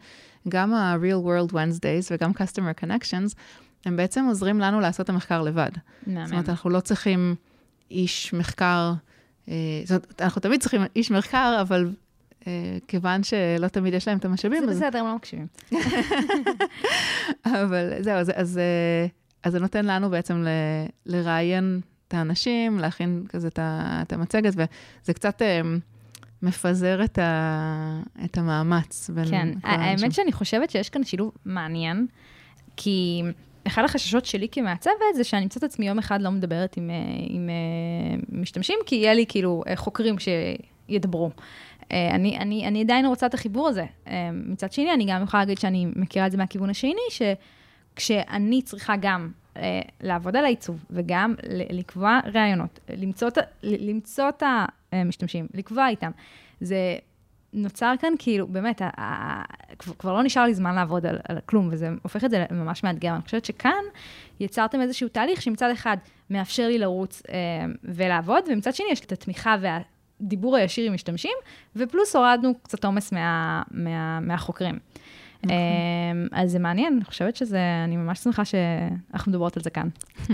גם 0.49 0.73
ה-Real 0.73 1.25
World 1.25 1.53
Wednesdays 1.53 2.11
וגם 2.11 2.31
Customer 2.31 2.83
Connections, 2.83 3.35
הם 3.85 3.97
בעצם 3.97 4.25
עוזרים 4.25 4.59
לנו 4.59 4.79
לעשות 4.79 5.03
את 5.03 5.09
המחקר 5.09 5.41
לבד. 5.41 5.71
זאת 5.73 6.07
מהמם. 6.07 6.31
אומרת, 6.31 6.49
אנחנו 6.49 6.69
לא 6.69 6.79
צריכים 6.79 7.35
איש 7.91 8.33
מחקר, 8.33 8.93
אה, 9.49 9.53
זאת 9.85 9.91
אומרת, 9.91 10.21
אנחנו 10.21 10.41
תמיד 10.41 10.61
צריכים 10.61 10.81
איש 10.95 11.11
מחקר, 11.11 11.57
אבל 11.61 11.89
אה, 12.47 12.77
כיוון 12.87 13.23
שלא 13.23 13.67
תמיד 13.67 13.93
יש 13.93 14.07
להם 14.07 14.17
את 14.17 14.25
המשאבים, 14.25 14.65
זה 14.65 14.71
אז, 14.71 14.77
בסדר, 14.77 14.99
הם 14.99 15.05
לא 15.05 15.15
מקשיבים. 15.15 15.47
אבל 17.45 17.93
זהו, 17.99 18.13
אז, 18.13 18.31
אז, 18.35 18.57
אה, 18.57 19.07
אז 19.43 19.51
זה 19.51 19.59
נותן 19.59 19.85
לנו 19.85 20.09
בעצם 20.09 20.45
לראיין 21.05 21.81
את 22.07 22.13
האנשים, 22.13 22.79
להכין 22.79 23.23
כזה 23.29 23.47
את, 23.47 23.59
את 23.61 24.13
המצגת, 24.13 24.53
וזה 24.53 25.13
קצת 25.13 25.41
אה, 25.41 25.61
מפזר 26.41 27.03
את, 27.03 27.17
ה, 27.17 28.01
את 28.25 28.37
המאמץ 28.37 29.09
בין 29.09 29.25
כן. 29.25 29.49
האמת 29.63 30.11
שאני 30.13 30.31
חושבת 30.31 30.69
שיש 30.69 30.89
כאן 30.89 31.03
שילוב 31.03 31.31
מעניין, 31.45 32.07
כי 32.77 33.23
אחד 33.67 33.83
החששות 33.83 34.25
שלי 34.25 34.47
כמעצבת 34.51 34.93
זה 35.15 35.23
שאני 35.23 35.43
אמצא 35.43 35.59
את 35.59 35.63
עצמי 35.63 35.87
יום 35.87 35.99
אחד 35.99 36.21
לא 36.21 36.31
מדברת 36.31 36.77
עם, 36.77 36.89
אה, 36.89 36.95
עם 37.27 37.49
אה, 37.49 38.17
משתמשים, 38.29 38.79
כי 38.85 38.95
יהיה 38.95 39.13
לי 39.13 39.25
כאילו 39.29 39.63
חוקרים 39.75 40.15
שידברו. 40.19 41.31
אני, 41.91 42.37
אני, 42.37 42.67
אני 42.67 42.81
עדיין 42.81 43.05
רוצה 43.05 43.25
את 43.25 43.33
החיבור 43.33 43.67
הזה. 43.67 43.85
מצד 44.33 44.71
שני, 44.71 44.93
אני 44.93 45.05
גם 45.09 45.23
יכולה 45.23 45.43
להגיד 45.43 45.57
שאני 45.57 45.87
מכירה 45.95 46.27
את 46.27 46.31
זה 46.31 46.37
מהכיוון 46.37 46.69
השני, 46.69 47.01
שכשאני 47.09 48.61
צריכה 48.61 48.93
גם 49.01 49.31
לעבוד 50.01 50.35
על 50.35 50.45
העיצוב 50.45 50.85
וגם 50.89 51.35
לקבוע 51.69 52.19
רעיונות, 52.33 52.79
למצוא 52.97 53.29
למצוא 53.63 54.29
את 54.29 54.43
המשתמשים, 54.91 55.47
לקבוע 55.53 55.87
איתם, 55.87 56.11
זה 56.61 56.77
נוצר 57.53 57.93
כאן 57.99 58.13
כאילו, 58.19 58.47
באמת, 58.47 58.81
ה- 58.81 59.01
ה- 59.01 59.43
כבר, 59.79 59.93
כבר 59.99 60.13
לא 60.13 60.23
נשאר 60.23 60.43
לי 60.43 60.53
זמן 60.53 60.75
לעבוד 60.75 61.05
על, 61.05 61.19
על 61.29 61.37
כלום, 61.45 61.69
וזה 61.71 61.89
הופך 62.03 62.23
את 62.23 62.31
זה 62.31 62.45
ממש 62.51 62.83
מאתגר. 62.83 63.13
אני 63.13 63.21
חושבת 63.21 63.45
שכאן 63.45 63.83
יצרתם 64.39 64.81
איזשהו 64.81 65.09
תהליך 65.09 65.41
שמצד 65.41 65.69
אחד 65.71 65.97
מאפשר 66.29 66.67
לי 66.67 66.77
לרוץ 66.77 67.21
אה, 67.29 67.35
ולעבוד, 67.83 68.43
ומצד 68.47 68.75
שני 68.75 68.87
יש 68.91 68.99
את 68.99 69.11
התמיכה 69.11 69.55
והדיבור 69.61 70.55
הישיר 70.55 70.87
עם 70.87 70.93
משתמשים, 70.93 71.33
ופלוס 71.75 72.15
הורדנו 72.15 72.53
קצת 72.63 72.85
עומס 72.85 73.11
מה, 73.13 73.63
מה, 73.71 74.19
מהחוקרים. 74.19 74.79
נכון. 75.45 75.57
אה, 76.31 76.41
אז 76.41 76.51
זה 76.51 76.59
מעניין, 76.59 76.93
אני 76.93 77.05
חושבת 77.05 77.35
שזה, 77.35 77.59
אני 77.83 77.97
ממש 77.97 78.19
שמחה 78.19 78.43
שאנחנו 78.45 79.31
מדברות 79.31 79.57
על 79.57 79.63
זה 79.63 79.69
כאן. 79.69 79.87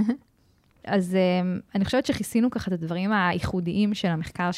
אז 0.83 1.17
um, 1.17 1.61
אני 1.75 1.85
חושבת 1.85 2.05
שכיסינו 2.05 2.51
ככה 2.51 2.67
את 2.67 2.73
הדברים 2.73 3.11
הייחודיים 3.11 3.93
של 3.93 4.07
המחקר 4.07 4.49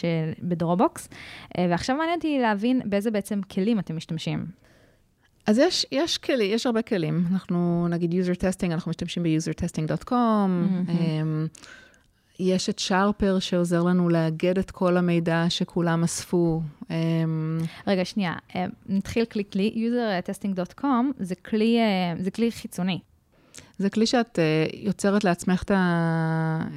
בדרובוקס, 0.42 1.08
uh, 1.08 1.60
ועכשיו 1.70 1.96
מעניין 1.96 2.16
אותי 2.16 2.40
להבין 2.40 2.82
באיזה 2.86 3.12
בעצם 3.12 3.42
כלים 3.42 3.80
אתם 3.80 3.96
משתמשים. 3.96 4.46
אז 5.48 5.58
יש, 5.58 5.86
יש 5.92 6.18
כלים, 6.18 6.52
יש 6.54 6.66
הרבה 6.66 6.82
כלים. 6.82 7.26
אנחנו, 7.32 7.88
נגיד 7.90 8.12
user 8.12 8.36
testing, 8.36 8.72
אנחנו 8.74 8.90
משתמשים 8.90 9.24
ב-usertesting.com. 9.24 10.12
Mm-hmm. 10.12 10.94
יש 12.40 12.70
את 12.70 12.80
שרפר 12.80 13.40
שעוזר 13.40 13.84
לנו 13.84 14.10
לאגד 14.10 14.58
את 14.60 14.72
כל 14.72 14.98
המידע 14.98 15.46
שכולם 15.50 16.04
אספו. 16.04 16.62
אמ, 16.90 17.60
רגע, 17.88 18.06
שנייה, 18.06 18.34
אה, 18.56 18.66
נתחיל 18.86 19.26
כלי 19.26 19.44
כלי, 19.52 19.90
usertesting.com 19.90 20.86
זה 21.20 21.36
כלי, 21.36 21.80
אה, 21.80 22.24
זה 22.24 22.32
כלי 22.32 22.52
חיצוני. 22.52 23.00
זה 23.78 23.90
כלי 23.90 24.06
שאת 24.06 24.40
uh, 24.40 24.76
יוצרת 24.76 25.24
לעצמך 25.24 25.64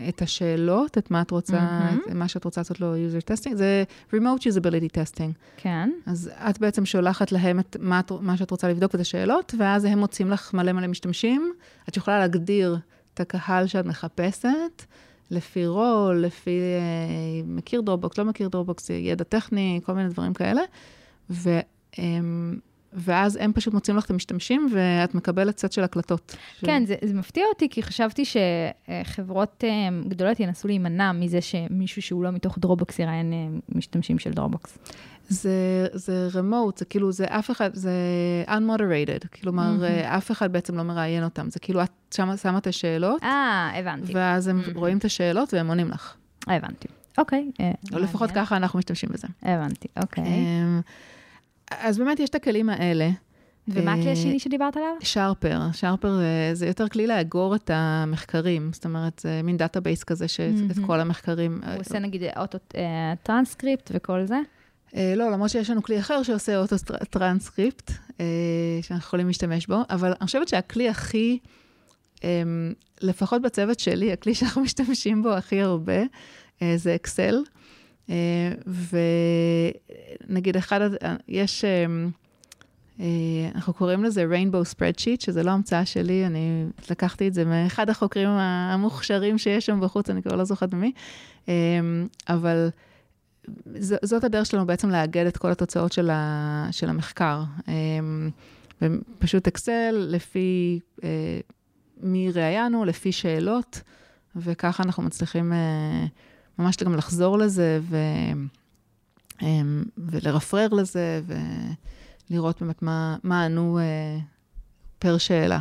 את 0.08 0.22
השאלות, 0.22 0.98
את 0.98 1.10
מה 1.10 1.22
את 1.22 1.30
רוצה, 1.30 1.58
mm-hmm. 1.58 2.10
את 2.10 2.14
מה 2.14 2.28
שאת 2.28 2.44
רוצה 2.44 2.60
לעשות 2.60 2.80
לו 2.80 2.94
user 2.94 3.30
testing, 3.30 3.54
זה 3.54 3.84
remote 4.12 4.40
usability 4.40 4.90
testing. 4.94 5.32
כן. 5.56 5.90
אז 6.06 6.30
את 6.50 6.58
בעצם 6.58 6.86
שולחת 6.86 7.32
להם 7.32 7.60
את 7.60 7.76
מה, 7.80 8.00
מה 8.20 8.36
שאת 8.36 8.50
רוצה 8.50 8.68
לבדוק 8.68 8.94
את 8.94 9.00
השאלות, 9.00 9.54
ואז 9.58 9.84
הם 9.84 9.98
מוצאים 9.98 10.30
לך 10.30 10.54
מלא 10.54 10.72
מלא 10.72 10.86
משתמשים. 10.86 11.52
את 11.88 11.96
יכולה 11.96 12.18
להגדיר 12.18 12.76
את 13.14 13.20
הקהל 13.20 13.66
שאת 13.66 13.86
מחפשת, 13.86 14.82
לפי 15.30 15.66
רול, 15.66 16.16
לפי 16.16 16.60
אה, 16.60 17.42
מכיר 17.46 17.80
Dropbox, 17.80 18.18
לא 18.18 18.24
מכיר 18.24 18.48
דרופבוקס, 18.48 18.90
ידע 18.90 19.24
טכני, 19.24 19.80
כל 19.84 19.92
מיני 19.92 20.08
דברים 20.08 20.34
כאלה. 20.34 20.60
ו, 21.30 21.58
אה, 21.98 22.04
ואז 22.92 23.38
הם 23.40 23.52
פשוט 23.52 23.74
מוצאים 23.74 23.96
לך 23.96 24.04
את 24.04 24.10
המשתמשים, 24.10 24.68
ואת 24.72 25.14
מקבלת 25.14 25.58
סט 25.58 25.72
של 25.72 25.84
הקלטות. 25.84 26.36
כן, 26.60 26.82
ש... 26.84 26.88
זה, 26.88 26.94
זה 27.04 27.14
מפתיע 27.14 27.44
אותי, 27.48 27.68
כי 27.68 27.82
חשבתי 27.82 28.22
שחברות 28.24 29.64
אה, 29.64 29.88
גדולות 30.08 30.40
ינסו 30.40 30.68
להימנע 30.68 31.12
מזה 31.12 31.40
שמישהו 31.40 32.02
שהוא 32.02 32.24
לא 32.24 32.30
מתוך 32.30 32.58
Dropbox 32.58 32.98
יראיין 32.98 33.32
אה, 33.32 33.58
משתמשים 33.68 34.18
של 34.18 34.30
Dropbox. 34.30 34.78
זה, 35.28 35.86
זה 35.92 36.28
remote, 36.32 36.78
זה 36.78 36.84
כאילו, 36.84 37.12
זה 37.12 37.24
אף 37.24 37.50
אחד, 37.50 37.70
זה 37.74 37.92
unmoderated, 38.46 39.40
כלומר, 39.40 39.76
mm-hmm. 39.80 40.06
אף 40.06 40.30
אחד 40.30 40.52
בעצם 40.52 40.76
לא 40.76 40.82
מראיין 40.82 41.24
אותם, 41.24 41.50
זה 41.50 41.60
כאילו, 41.60 41.82
את 41.82 41.90
שמה 42.14 42.36
שמה 42.36 42.58
את 42.58 42.66
השאלות. 42.66 43.22
אה, 43.22 43.70
הבנתי. 43.78 44.12
ואז 44.14 44.48
הם 44.48 44.60
mm-hmm. 44.60 44.78
רואים 44.78 44.98
את 44.98 45.04
השאלות 45.04 45.54
והם 45.54 45.68
עונים 45.68 45.90
לך. 45.90 46.14
הבנתי. 46.46 46.88
אוקיי. 47.18 47.50
אה, 47.60 47.70
או 47.92 47.98
לפחות 47.98 48.30
ככה 48.30 48.56
אנחנו 48.56 48.78
משתמשים 48.78 49.08
בזה. 49.12 49.28
הבנתי, 49.42 49.88
אוקיי. 50.02 50.24
אמ, 50.24 50.80
אז 51.70 51.98
באמת 51.98 52.20
יש 52.20 52.30
את 52.30 52.34
הכלים 52.34 52.68
האלה. 52.68 53.10
ומה 53.68 53.92
הכלי 53.92 54.12
השני 54.12 54.38
שדיברת 54.38 54.76
עליו? 54.76 54.92
שרפר. 55.00 55.60
שרפר 55.72 56.18
זה 56.52 56.66
יותר 56.66 56.88
כלי 56.88 57.06
לאגור 57.06 57.54
את 57.54 57.70
המחקרים. 57.74 58.70
זאת 58.72 58.84
אומרת, 58.84 59.18
זה 59.18 59.40
מין 59.44 59.56
database 59.56 60.04
כזה 60.04 60.28
שאת 60.28 60.54
mm-hmm. 60.76 60.86
כל 60.86 61.00
המחקרים... 61.00 61.60
הוא 61.66 61.80
עושה 61.80 61.98
נגיד 61.98 62.22
אוטו 62.36 62.58
טרנסקריפט 63.22 63.90
וכל 63.94 64.24
זה? 64.24 64.38
אה, 64.94 65.14
לא, 65.16 65.30
למרות 65.30 65.50
שיש 65.50 65.70
לנו 65.70 65.82
כלי 65.82 66.00
אחר 66.00 66.22
שעושה 66.22 66.56
אוטו-טרנסקריפט, 66.58 67.90
אה, 68.20 68.26
שאנחנו 68.82 69.06
יכולים 69.06 69.26
להשתמש 69.26 69.66
בו, 69.66 69.82
אבל 69.90 70.08
אני 70.20 70.26
חושבת 70.26 70.48
שהכלי 70.48 70.88
הכי, 70.88 71.38
אמ, 72.24 72.72
לפחות 73.00 73.42
בצוות 73.42 73.80
שלי, 73.80 74.12
הכלי 74.12 74.34
שאנחנו 74.34 74.62
משתמשים 74.64 75.22
בו 75.22 75.32
הכי 75.32 75.60
הרבה, 75.60 76.02
אה, 76.62 76.74
זה 76.76 76.94
אקסל. 76.94 77.42
ונגיד 80.28 80.56
אחד, 80.56 80.80
יש, 81.28 81.64
אנחנו 83.54 83.74
קוראים 83.74 84.04
לזה 84.04 84.26
Rainbow 84.32 84.74
Spreadsheet, 84.74 85.24
שזה 85.24 85.42
לא 85.42 85.50
המצאה 85.50 85.86
שלי, 85.86 86.26
אני 86.26 86.64
לקחתי 86.90 87.28
את 87.28 87.34
זה 87.34 87.44
מאחד 87.44 87.90
החוקרים 87.90 88.28
המוכשרים 88.28 89.38
שיש 89.38 89.66
שם 89.66 89.80
בחוץ, 89.80 90.10
אני 90.10 90.22
כבר 90.22 90.36
לא 90.36 90.44
זוכרת 90.44 90.74
ממי, 90.74 90.92
אבל... 92.28 92.68
זאת 94.02 94.24
הדרך 94.24 94.46
שלנו 94.46 94.66
בעצם 94.66 94.90
לאגד 94.90 95.26
את 95.26 95.36
כל 95.36 95.50
התוצאות 95.50 95.92
של, 95.92 96.10
ה, 96.10 96.68
של 96.70 96.88
המחקר. 96.88 97.42
אמ, 97.68 98.30
פשוט 99.18 99.46
Excel, 99.46 100.06
לפי 100.10 100.80
אה, 101.04 101.40
מי 102.00 102.30
ראיינו, 102.32 102.84
לפי 102.84 103.12
שאלות, 103.12 103.80
וככה 104.36 104.82
אנחנו 104.82 105.02
מצליחים 105.02 105.52
אה, 105.52 106.06
ממש 106.58 106.76
גם 106.76 106.94
לחזור 106.94 107.38
לזה 107.38 107.80
ו, 107.82 107.96
אמ, 109.42 109.84
ולרפרר 109.98 110.68
לזה, 110.68 111.20
ולראות 112.30 112.62
באמת 112.62 112.82
מה, 112.82 113.16
מה 113.22 113.44
ענו 113.44 113.78
אה, 113.78 114.18
per 114.98 115.18
שאלה. 115.18 115.60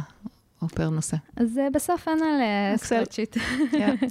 או 0.61 0.69
per 0.69 0.89
נושא. 0.89 1.17
אז 1.35 1.59
בסוף 1.73 2.07
אין 2.07 2.17
על 2.23 2.41
spreadsheet. 2.77 3.37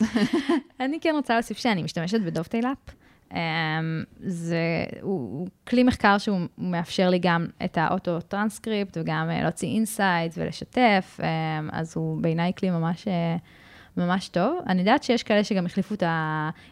אני 0.80 1.00
כן 1.00 1.12
רוצה 1.14 1.34
להוסיף 1.34 1.58
שאני 1.58 1.82
משתמשת 1.82 2.20
ב 2.20 2.25
Dovetail 2.25 2.60
app. 2.60 2.78
אמ, 2.88 3.03
זה, 4.20 4.84
הוא, 5.00 5.38
הוא 5.38 5.48
כלי 5.68 5.82
מחקר 5.82 6.18
שהוא 6.18 6.40
מאפשר 6.58 7.10
לי 7.10 7.18
גם 7.18 7.46
את 7.64 7.78
האוטו-טרנסקריפט 7.78 8.96
וגם 8.96 9.30
אה, 9.30 9.42
להוציא 9.42 9.68
insight 9.68 10.32
ולשתף, 10.36 11.20
אמ, 11.22 11.68
אז 11.72 11.96
הוא 11.96 12.22
בעיניי 12.22 12.52
כלי 12.58 12.70
ממש, 12.70 13.08
אה, 13.08 13.36
ממש 13.96 14.28
טוב. 14.28 14.58
אני 14.66 14.80
יודעת 14.80 15.02
שיש 15.02 15.22
כאלה 15.22 15.44
שגם 15.44 15.66
החליפו 15.66 15.94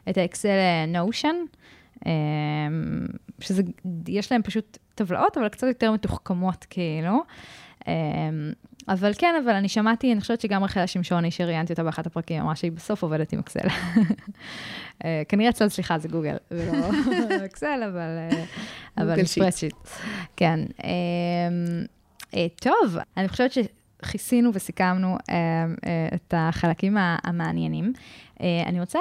את 0.09 0.19
האקסל 0.19 0.49
נושן, 0.89 1.37
אמ, 2.07 3.07
שיש 3.41 4.33
להם 4.33 4.43
פשוט 4.43 4.79
טבלאות, 4.95 5.39
אבל 5.39 5.49
קצת 5.49 5.67
יותר 5.67 5.93
מתוחכמות, 5.93 6.67
כאילו. 6.71 7.23
אבל 8.89 9.13
כן, 9.19 9.35
אבל 9.45 9.53
אני 9.53 9.69
שמעתי, 9.69 10.13
אני 10.13 10.21
חושבת 10.21 10.41
שגם 10.41 10.65
רחלה 10.65 10.87
שמשוני, 10.87 11.31
שראיינתי 11.31 11.73
אותה 11.73 11.83
באחת 11.83 12.07
הפרקים, 12.07 12.43
אמרה 12.43 12.57
שהיא 12.57 12.73
בסוף 12.73 13.03
עובדת 13.03 13.33
עם 13.33 13.39
Excel. 13.39 13.69
אה, 15.05 15.23
כנראה 15.29 15.51
אצל, 15.51 15.69
סליחה, 15.69 15.99
זה 15.99 16.09
גוגל, 16.09 16.37
ולא 16.51 16.73
אקסל, 17.47 17.83
אבל, 17.91 18.19
אה, 18.19 18.45
אבל 18.99 19.25
ספרדשיט. 19.25 19.75
כן. 20.37 20.61
אמ, 20.85 20.89
אה, 22.37 22.47
טוב, 22.57 22.97
אני 23.17 23.29
חושבת 23.29 23.51
שכיסינו 23.53 24.51
וסיכמנו 24.55 25.17
את 26.15 26.35
החלקים 26.37 26.97
המעניינים. 26.99 27.93
אני 28.67 28.81
רוצה 28.81 28.99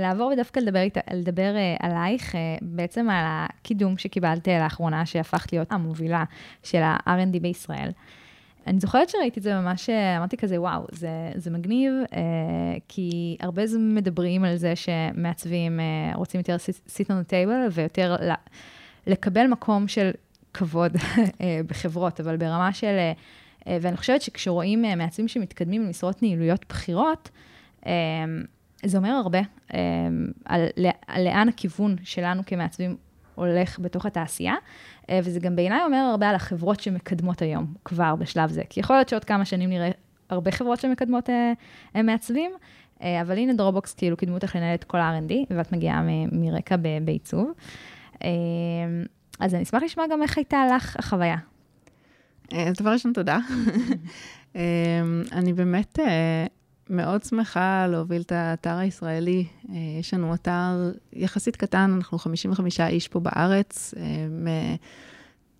לעבור 0.00 0.32
ודווקא 0.32 0.60
לדבר, 0.60 0.82
לדבר 1.12 1.54
עלייך, 1.80 2.34
בעצם 2.62 3.10
על 3.10 3.24
הקידום 3.26 3.98
שקיבלת 3.98 4.48
לאחרונה, 4.48 5.06
שהפכת 5.06 5.52
להיות 5.52 5.72
המובילה 5.72 6.24
של 6.62 6.82
ה-R&D 6.82 7.40
בישראל. 7.40 7.90
אני 8.66 8.80
זוכרת 8.80 9.08
שראיתי 9.08 9.38
את 9.38 9.42
זה 9.42 9.54
ממש, 9.54 9.90
אמרתי 9.90 10.36
כזה, 10.36 10.60
וואו, 10.60 10.86
זה, 10.92 11.08
זה 11.34 11.50
מגניב, 11.50 11.92
אה, 12.12 12.20
כי 12.88 13.36
הרבה 13.40 13.66
זמן 13.66 13.94
מדברים 13.94 14.44
על 14.44 14.56
זה 14.56 14.76
שמעצבים 14.76 15.80
אה, 15.80 16.12
רוצים 16.14 16.40
יותר 16.40 16.56
sit 16.88 17.04
on 17.04 17.10
the 17.10 17.30
table 17.30 17.70
ויותר 17.72 18.16
ל, 18.20 18.32
לקבל 19.06 19.46
מקום 19.46 19.88
של 19.88 20.10
כבוד 20.54 20.96
אה, 21.40 21.60
בחברות, 21.66 22.20
אבל 22.20 22.36
ברמה 22.36 22.72
של, 22.72 22.86
אה, 22.86 23.12
אה, 23.66 23.78
ואני 23.80 23.96
חושבת 23.96 24.22
שכשרואים 24.22 24.84
אה, 24.84 24.94
מעצבים 24.96 25.28
שמתקדמים 25.28 25.82
למשרות 25.82 26.22
ניהוליות 26.22 26.64
בכירות, 26.68 27.30
אה, 27.86 27.92
זה 28.84 28.98
אומר 28.98 29.10
הרבה 29.10 29.40
אה, 29.74 29.80
על 30.44 30.68
לאן 31.18 31.48
הכיוון 31.48 31.96
שלנו 32.02 32.42
כמעצבים 32.46 32.96
הולך 33.34 33.78
בתוך 33.78 34.06
התעשייה, 34.06 34.54
אה, 35.10 35.20
וזה 35.24 35.40
גם 35.40 35.56
בעיניי 35.56 35.84
אומר 35.84 35.96
הרבה 35.96 36.28
על 36.28 36.34
החברות 36.34 36.80
שמקדמות 36.80 37.42
היום, 37.42 37.74
כבר 37.84 38.14
בשלב 38.14 38.50
זה. 38.50 38.62
כי 38.70 38.80
יכול 38.80 38.96
להיות 38.96 39.08
שעוד 39.08 39.24
כמה 39.24 39.44
שנים 39.44 39.70
נראה 39.70 39.90
הרבה 40.30 40.50
חברות 40.50 40.80
שמקדמות 40.80 41.30
אה, 41.30 41.52
הם 41.94 42.06
מעצבים, 42.06 42.50
אה, 43.02 43.20
אבל 43.20 43.38
הנה 43.38 43.52
דרובוקס 43.52 43.94
כאילו 43.94 44.16
קידמו 44.16 44.34
אותך 44.34 44.56
לנהל 44.56 44.74
את 44.74 44.84
כל 44.84 44.98
ה-R&D, 44.98 45.32
ואת 45.50 45.72
מגיעה 45.72 46.02
מרקע 46.32 46.76
בעיצוב. 47.04 47.52
אז 49.40 49.54
אני 49.54 49.62
אשמח 49.62 49.82
לשמוע 49.82 50.06
גם 50.12 50.22
איך 50.22 50.38
הייתה 50.38 50.66
לך 50.76 50.96
החוויה. 50.96 51.36
דבר 52.50 52.90
ראשון, 52.90 53.12
תודה. 53.12 53.38
אני 55.32 55.52
באמת 55.54 55.98
מאוד 56.90 57.22
שמחה 57.22 57.86
להוביל 57.86 58.22
את 58.22 58.32
האתר 58.32 58.76
הישראלי. 58.76 59.46
אה, 59.70 59.74
יש 60.00 60.14
לנו 60.14 60.34
אתר 60.34 60.92
יחסית 61.12 61.56
קטן, 61.56 61.92
אנחנו 61.96 62.18
55 62.18 62.80
איש 62.80 63.08
פה 63.08 63.20
בארץ, 63.20 63.94
אה, 63.96 64.02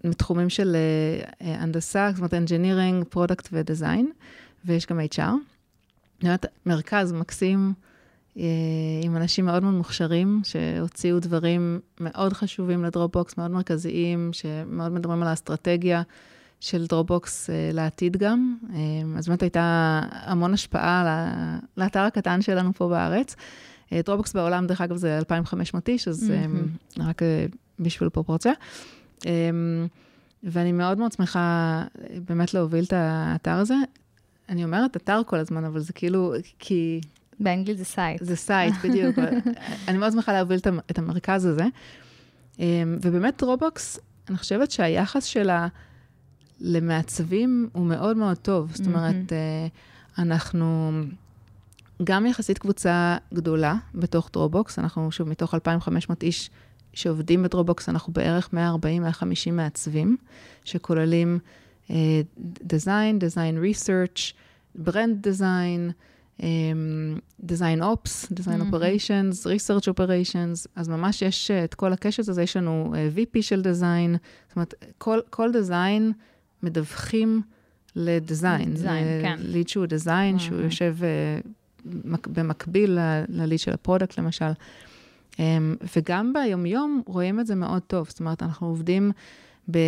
מתחומים 0.05 0.49
של 0.49 0.77
אה, 0.77 1.63
הנדסה, 1.63 2.11
זאת 2.15 2.19
אומרת 2.19 2.33
engineering, 2.33 3.15
product 3.17 3.49
ו-design, 3.53 4.05
ויש 4.65 4.87
גם 4.87 5.01
HR. 5.01 5.33
באמת 6.23 6.47
מרכז 6.67 7.13
מקסים, 7.13 7.73
עם 9.03 9.17
אנשים 9.17 9.45
מאוד 9.45 9.63
מאוד 9.63 9.75
מוכשרים, 9.75 10.41
שהוציאו 10.45 11.21
דברים 11.21 11.81
מאוד 12.01 12.33
חשובים 12.33 12.85
ל 12.85 12.91
Dropbox, 12.91 13.39
מאוד 13.39 13.51
מרכזיים, 13.51 14.31
שמאוד 14.33 14.93
מדברים 14.93 15.23
על 15.23 15.29
האסטרטגיה. 15.29 16.03
של 16.65 16.87
Dropbox 16.87 17.51
אה, 17.51 17.71
לעתיד 17.73 18.17
גם. 18.17 18.57
אה, 18.75 18.79
אז 19.19 19.29
באמת 19.29 19.43
הייתה 19.43 20.01
המון 20.11 20.55
השפעה 20.55 21.05
לאתר 21.77 22.01
הקטן 22.01 22.43
שלנו 22.43 22.73
פה 22.75 22.89
בארץ. 22.89 23.37
Dropbox 23.93 24.37
אה, 24.37 24.41
בעולם, 24.41 24.67
דרך 24.67 24.81
אגב, 24.81 24.97
זה 24.97 25.19
2,500 25.19 25.89
איש, 25.89 26.09
אז 26.09 26.31
mm-hmm. 26.31 27.03
רק 27.03 27.23
בשביל 27.79 28.09
פרופורציה. 28.09 28.53
ואני 30.43 30.73
מאוד 30.73 30.99
מאוד 30.99 31.13
שמחה 31.13 31.83
באמת 32.29 32.55
להוביל 32.55 32.85
את 32.85 32.93
האתר 32.97 33.51
הזה. 33.51 33.77
אני 34.49 34.65
אומרת 34.65 34.97
אתר 34.97 35.21
כל 35.27 35.37
הזמן, 35.37 35.65
אבל 35.65 35.81
זה 35.81 35.93
כאילו, 35.93 36.35
כי 36.59 37.01
באנגלית 37.41 37.79
זה 37.79 37.85
site. 37.85 38.25
זה 38.25 38.37
site, 38.37 38.75
בדיוק. 38.85 39.19
אני 39.89 39.99
מאוד 39.99 40.13
שמחה 40.13 40.33
להוביל 40.33 40.59
את 40.91 40.99
המרכז 40.99 41.45
הזה. 41.45 41.67
אמ, 42.59 42.65
ובאמת 43.03 43.43
Dropbox, 43.43 43.99
אני 44.29 44.37
חושבת 44.37 44.71
שהיחס 44.71 45.25
שלה 45.25 45.69
למעצבים 46.67 47.69
הוא 47.73 47.87
מאוד 47.87 48.17
מאוד 48.17 48.37
טוב. 48.37 48.71
זאת 48.75 48.87
אומרת, 48.87 49.33
אה, 49.33 49.67
אנחנו 50.19 50.93
גם 52.05 52.27
יחסית 52.27 52.59
קבוצה 52.59 53.17
גדולה 53.35 53.75
בתוך 53.95 54.31
Dropbox, 54.33 54.79
אנחנו 54.79 55.13
שוב 55.13 55.29
מתוך 55.29 55.55
2,500 55.55 56.23
איש 56.23 56.51
שעובדים 56.93 57.43
ב 57.43 57.48
Dropbox, 57.48 57.89
אנחנו 57.89 58.13
בערך 58.13 58.49
140-150 58.53 59.53
מעצבים, 59.53 60.17
שכוללים 60.65 61.39
design, 62.63 63.19
design 63.19 63.59
research, 63.59 64.33
brand 64.75 65.23
design, 65.23 65.91
design 67.41 67.83
ops, 67.83 68.33
design 68.33 68.61
operations, 68.61 69.47
research 69.47 69.89
operations, 69.89 70.67
אז 70.77 70.89
ממש 70.89 71.23
יש 71.23 71.51
uh, 71.51 71.65
את 71.65 71.75
כל 71.75 71.93
הקשת 71.93 72.29
הזה, 72.29 72.43
יש 72.43 72.57
לנו 72.57 72.95
uh, 72.95 73.19
VP 73.19 73.43
של 73.43 73.63
design, 73.63 74.17
זאת 74.49 74.57
אומרת, 74.57 74.75
כל, 74.99 75.21
כל 75.31 75.53
design 75.53 76.13
מדווחים 76.65 77.43
ל 77.97 78.06
design. 78.06 78.71
design, 78.71 79.23
כן. 79.23 79.37
lead 79.39 79.69
שהוא 79.69 79.87
design, 79.87 80.39
שהוא 80.39 80.61
יושב 80.61 80.97
מק, 81.85 82.27
במקביל 82.27 82.99
ל 83.29 83.35
lead 83.35 83.59
של 83.59 83.73
ה 83.73 83.78
product 83.78 84.19
למשל. 84.19 84.53
Um, 85.33 85.37
וגם 85.97 86.33
ביומיום 86.33 87.03
רואים 87.07 87.41
את 87.41 87.47
זה 87.47 87.55
מאוד 87.55 87.83
טוב, 87.83 88.09
זאת 88.09 88.21
אומרת, 88.21 88.43
אנחנו 88.43 88.67
עובדים 88.67 89.13
ב, 89.71 89.79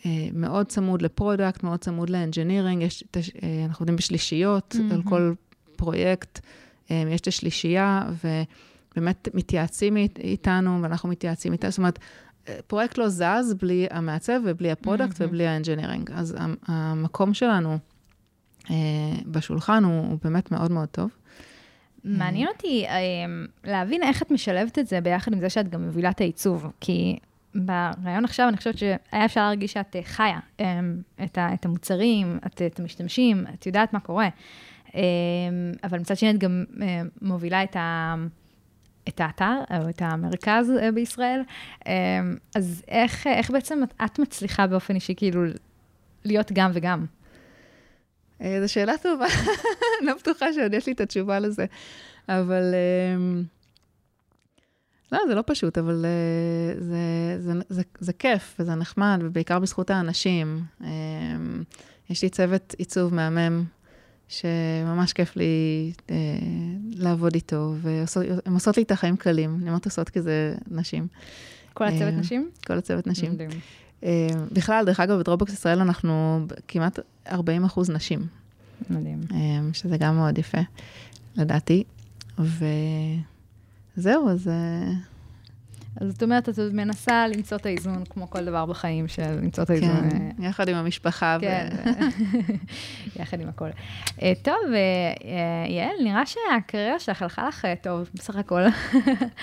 uh, 0.00 0.04
מאוד 0.32 0.66
צמוד 0.66 1.02
ל 1.02 1.09
product, 1.09 1.62
מאוד 1.62 1.80
צמוד 1.80 2.10
ל 2.10 2.16
engineering, 2.16 2.82
uh, 2.82 3.18
אנחנו 3.64 3.82
עובדים 3.82 3.96
בשלישיות 3.96 4.74
mm-hmm. 4.78 4.94
על 4.94 5.02
כל 5.02 5.32
פרויקט, 5.76 6.38
um, 6.38 6.90
יש 7.10 7.20
את 7.20 7.26
השלישייה, 7.26 8.02
ובאמת 8.24 9.28
מתייעצים 9.34 9.96
איתנו, 9.96 10.82
ואנחנו 10.82 11.08
מתייעצים 11.08 11.52
איתנו, 11.52 11.70
זאת 11.70 11.78
אומרת, 11.78 11.98
פרויקט 12.66 12.98
לא 12.98 13.08
זז 13.08 13.54
בלי 13.60 13.86
המעצב 13.90 14.40
ובלי 14.44 14.70
ה 14.70 14.76
product 14.76 15.20
mm-hmm. 15.20 15.24
ובלי 15.24 15.46
ה 15.46 15.51
engineering. 15.51 16.10
אז 16.14 16.36
המקום 16.66 17.34
שלנו 17.34 17.78
uh, 18.64 18.68
בשולחן 19.26 19.84
הוא, 19.84 20.06
הוא 20.10 20.18
באמת 20.24 20.50
מאוד 20.50 20.72
מאוד 20.72 20.88
טוב. 20.88 21.10
מעניין 22.04 22.48
אותי 22.48 22.86
um, 22.86 23.68
להבין 23.68 24.02
איך 24.02 24.22
את 24.22 24.30
משלבת 24.30 24.78
את 24.78 24.86
זה 24.86 25.00
ביחד 25.00 25.32
עם 25.32 25.40
זה 25.40 25.50
שאת 25.50 25.68
גם 25.70 25.82
מובילה 25.82 26.10
את 26.10 26.20
העיצוב, 26.20 26.66
כי 26.80 27.18
ברעיון 27.54 28.24
עכשיו 28.24 28.48
אני 28.48 28.56
חושבת 28.56 28.78
שהיה 28.78 29.24
אפשר 29.24 29.40
להרגיש 29.40 29.72
שאת 29.72 29.96
חיה 30.02 30.38
את, 31.24 31.38
ה, 31.38 31.54
את 31.54 31.64
המוצרים, 31.64 32.38
את, 32.46 32.62
את 32.62 32.80
המשתמשים, 32.80 33.44
את 33.54 33.66
יודעת 33.66 33.92
מה 33.92 34.00
קורה. 34.00 34.28
אבל 35.84 35.98
מצד 35.98 36.16
שני 36.16 36.30
את 36.30 36.38
גם 36.38 36.64
מובילה 37.22 37.62
את 37.62 37.76
ה... 37.76 38.14
את 39.08 39.20
האתר, 39.20 39.58
או 39.80 39.88
את 39.88 40.02
המרכז 40.02 40.70
uh, 40.70 40.92
בישראל. 40.92 41.40
Um, 41.80 41.86
אז 42.54 42.82
איך, 42.88 43.26
איך 43.26 43.50
בעצם 43.50 43.82
את, 43.82 43.94
את 44.04 44.18
מצליחה 44.18 44.66
באופן 44.66 44.94
אישי, 44.94 45.14
כאילו, 45.16 45.42
להיות 46.24 46.52
גם 46.52 46.70
וגם? 46.74 47.04
אה, 48.42 48.58
זו 48.62 48.72
שאלה 48.72 48.98
טובה, 49.02 49.26
לא 50.06 50.14
בטוחה 50.14 50.52
שעוד 50.52 50.74
יש 50.74 50.86
לי 50.86 50.92
את 50.92 51.00
התשובה 51.00 51.38
לזה, 51.38 51.66
אבל... 52.28 52.74
אמ, 53.14 53.44
לא, 55.12 55.18
זה 55.28 55.34
לא 55.34 55.42
פשוט, 55.46 55.78
אבל 55.78 56.04
אה, 56.04 56.80
זה, 56.80 56.96
זה, 57.38 57.52
זה, 57.52 57.60
זה, 57.68 57.82
זה 57.98 58.12
כיף 58.12 58.56
וזה 58.58 58.74
נחמד, 58.74 59.18
ובעיקר 59.22 59.58
בזכות 59.58 59.90
האנשים. 59.90 60.62
אמ, 60.80 61.62
יש 62.10 62.22
לי 62.22 62.28
צוות 62.28 62.74
עיצוב 62.78 63.14
מהמם, 63.14 63.64
שממש 64.28 65.12
כיף 65.12 65.36
לי 65.36 65.92
אה, 66.10 66.16
לעבוד 66.90 67.34
איתו, 67.34 67.74
והן 67.82 68.52
עושות 68.52 68.76
לי 68.76 68.82
את 68.82 68.90
החיים 68.90 69.16
קלים. 69.16 69.58
אני 69.60 69.68
אומרת 69.68 69.84
עושות 69.84 70.08
כי 70.08 70.22
זה 70.22 70.54
נשים. 70.70 71.06
כל 71.74 71.84
הצוות 71.84 72.14
נשים? 72.14 72.50
כל 72.66 72.78
הצוות 72.78 73.06
נשים. 73.06 73.32
מדהים. 73.32 73.50
אה, 74.04 74.28
בכלל, 74.52 74.84
דרך 74.84 75.00
אגב, 75.00 75.18
בדרובוקס 75.18 75.52
ישראל 75.52 75.80
אנחנו 75.80 76.46
כמעט 76.68 76.98
40 77.30 77.64
אחוז 77.64 77.90
נשים. 77.90 78.26
מדהים. 78.90 79.20
אה, 79.32 79.38
שזה 79.72 79.96
גם 79.96 80.16
מאוד 80.16 80.38
יפה, 80.38 80.60
לדעתי. 81.36 81.84
וזהו, 82.38 84.28
אז... 84.28 84.48
אה, 84.48 84.92
אז 86.00 86.12
זאת 86.12 86.22
אומרת, 86.22 86.48
את 86.48 86.58
מנסה 86.72 87.28
למצוא 87.28 87.56
את 87.56 87.66
האיזון, 87.66 88.04
כמו 88.04 88.30
כל 88.30 88.44
דבר 88.44 88.66
בחיים, 88.66 89.08
של 89.08 89.22
למצוא 89.22 89.64
את 89.64 89.70
האיזון. 89.70 90.10
כן, 90.10 90.42
יחד 90.42 90.68
עם 90.68 90.76
המשפחה. 90.76 91.36
כן, 91.40 91.68
יחד 93.20 93.40
עם 93.40 93.48
הכל. 93.48 93.68
טוב, 94.42 94.54
יעל, 95.68 95.96
נראה 96.04 96.22
שהקריירה 96.26 96.98
שלך 96.98 97.22
הלכה 97.22 97.48
לך 97.48 97.66
טוב, 97.82 98.10
בסך 98.14 98.36
הכל. 98.36 98.62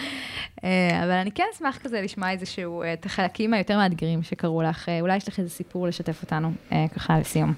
אבל 1.03 1.11
אני 1.11 1.31
כן 1.31 1.43
אשמח 1.55 1.77
כזה 1.77 2.01
לשמוע 2.01 2.31
איזשהו, 2.31 2.83
את 2.93 3.05
החלקים 3.05 3.53
היותר 3.53 3.77
מאתגרים 3.77 4.23
שקרו 4.23 4.61
לך. 4.61 4.89
אולי 5.01 5.17
יש 5.17 5.27
לך 5.27 5.39
איזה 5.39 5.49
סיפור 5.49 5.87
לשתף 5.87 6.21
אותנו, 6.21 6.51
ככה 6.95 7.19
לסיום. 7.19 7.53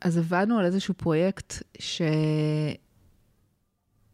אז 0.00 0.18
עבדנו 0.18 0.58
על 0.58 0.64
איזשהו 0.64 0.94
פרויקט 0.94 1.54
ש... 1.78 2.02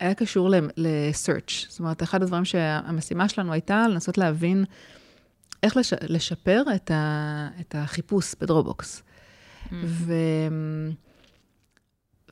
היה 0.02 0.14
קשור 0.14 0.50
ל-search. 0.76 1.68
זאת 1.68 1.78
אומרת, 1.80 2.02
אחד 2.02 2.22
הדברים 2.22 2.44
שהמשימה 2.44 3.28
שלנו 3.28 3.52
הייתה 3.52 3.88
לנסות 3.88 4.18
להבין 4.18 4.64
איך 5.62 5.76
לש, 5.76 5.92
לשפר 6.02 6.62
את, 6.74 6.90
ה, 6.90 7.48
את 7.60 7.74
החיפוש 7.78 8.34
בדרובוקס. 8.40 9.02
Mm. 9.02 9.74
ו, 9.84 10.14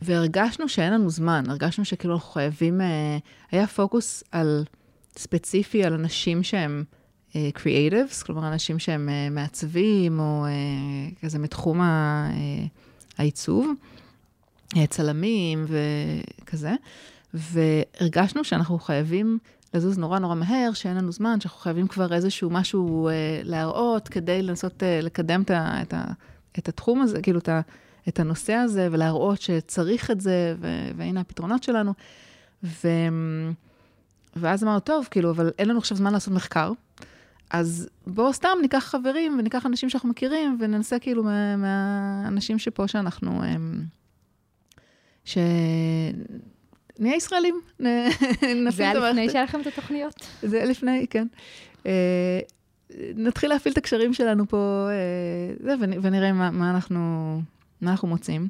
והרגשנו 0.02 0.68
שאין 0.68 0.92
לנו 0.92 1.10
זמן, 1.10 1.44
הרגשנו 1.48 1.84
שכאילו 1.84 2.14
אנחנו 2.14 2.30
חייבים, 2.30 2.80
אה, 2.80 3.18
היה 3.50 3.66
פוקוס 3.66 4.24
על, 4.32 4.64
ספציפי 5.18 5.84
על 5.84 5.92
אנשים 5.92 6.42
שהם 6.42 6.84
uh, 7.30 7.34
creatives, 7.58 8.24
כלומר 8.26 8.48
אנשים 8.48 8.78
שהם 8.78 9.08
uh, 9.08 9.34
מעצבים, 9.34 10.20
או 10.20 10.46
כזה 11.22 11.38
מתחום 11.38 11.80
ה, 11.80 12.30
העיצוב, 13.18 13.72
צלמים 14.88 15.66
וכזה. 15.68 16.74
והרגשנו 17.34 18.44
שאנחנו 18.44 18.78
חייבים 18.78 19.38
לזוז 19.74 19.98
נורא 19.98 20.18
נורא 20.18 20.34
מהר, 20.34 20.72
שאין 20.72 20.96
לנו 20.96 21.12
זמן, 21.12 21.40
שאנחנו 21.40 21.60
חייבים 21.60 21.88
כבר 21.88 22.12
איזשהו 22.12 22.50
משהו 22.50 23.08
אה, 23.08 23.40
להראות 23.44 24.08
כדי 24.08 24.42
לנסות 24.42 24.82
אה, 24.82 25.00
לקדם 25.02 25.42
את, 25.42 25.50
ה, 25.50 25.82
את, 25.82 25.94
ה, 25.94 26.04
את 26.58 26.68
התחום 26.68 27.02
הזה, 27.02 27.22
כאילו 27.22 27.38
את, 27.38 27.48
ה, 27.48 27.60
את 28.08 28.20
הנושא 28.20 28.52
הזה, 28.52 28.88
ולהראות 28.90 29.40
שצריך 29.40 30.10
את 30.10 30.20
זה, 30.20 30.54
ו, 30.60 30.90
והנה 30.96 31.20
הפתרונות 31.20 31.62
שלנו. 31.62 31.94
ו, 32.64 32.88
ואז 34.36 34.64
אמרנו, 34.64 34.80
טוב, 34.80 35.08
כאילו, 35.10 35.30
אבל 35.30 35.50
אין 35.58 35.68
לנו 35.68 35.78
עכשיו 35.78 35.96
זמן 35.96 36.12
לעשות 36.12 36.34
מחקר. 36.34 36.72
אז 37.50 37.88
בואו 38.06 38.32
סתם 38.32 38.58
ניקח 38.62 38.78
חברים 38.78 39.38
וניקח 39.38 39.66
אנשים 39.66 39.90
שאנחנו 39.90 40.08
מכירים 40.08 40.56
וננסה 40.60 40.98
כאילו 40.98 41.24
מהאנשים 41.58 42.54
מה, 42.54 42.60
שפה 42.60 42.88
שאנחנו, 42.88 43.42
אה, 43.42 43.56
ש... 45.24 45.38
נהיה 47.00 47.16
ישראלים. 47.16 47.60
זה 48.68 48.82
היה 48.82 48.94
לפני 48.94 49.30
שהיה 49.30 49.44
לכם 49.44 49.60
את 49.60 49.66
התוכניות? 49.66 50.26
זה 50.42 50.56
היה 50.56 50.66
לפני, 50.66 51.06
כן. 51.10 51.26
אה, 51.86 52.40
נתחיל 53.14 53.50
להפעיל 53.50 53.72
את 53.72 53.78
הקשרים 53.78 54.12
שלנו 54.12 54.48
פה, 54.48 54.88
אה, 54.90 55.74
ונראה 56.02 56.32
מה, 56.32 56.70
אנחנו, 56.70 57.40
מה 57.80 57.90
אנחנו 57.90 58.08
מוצאים. 58.08 58.48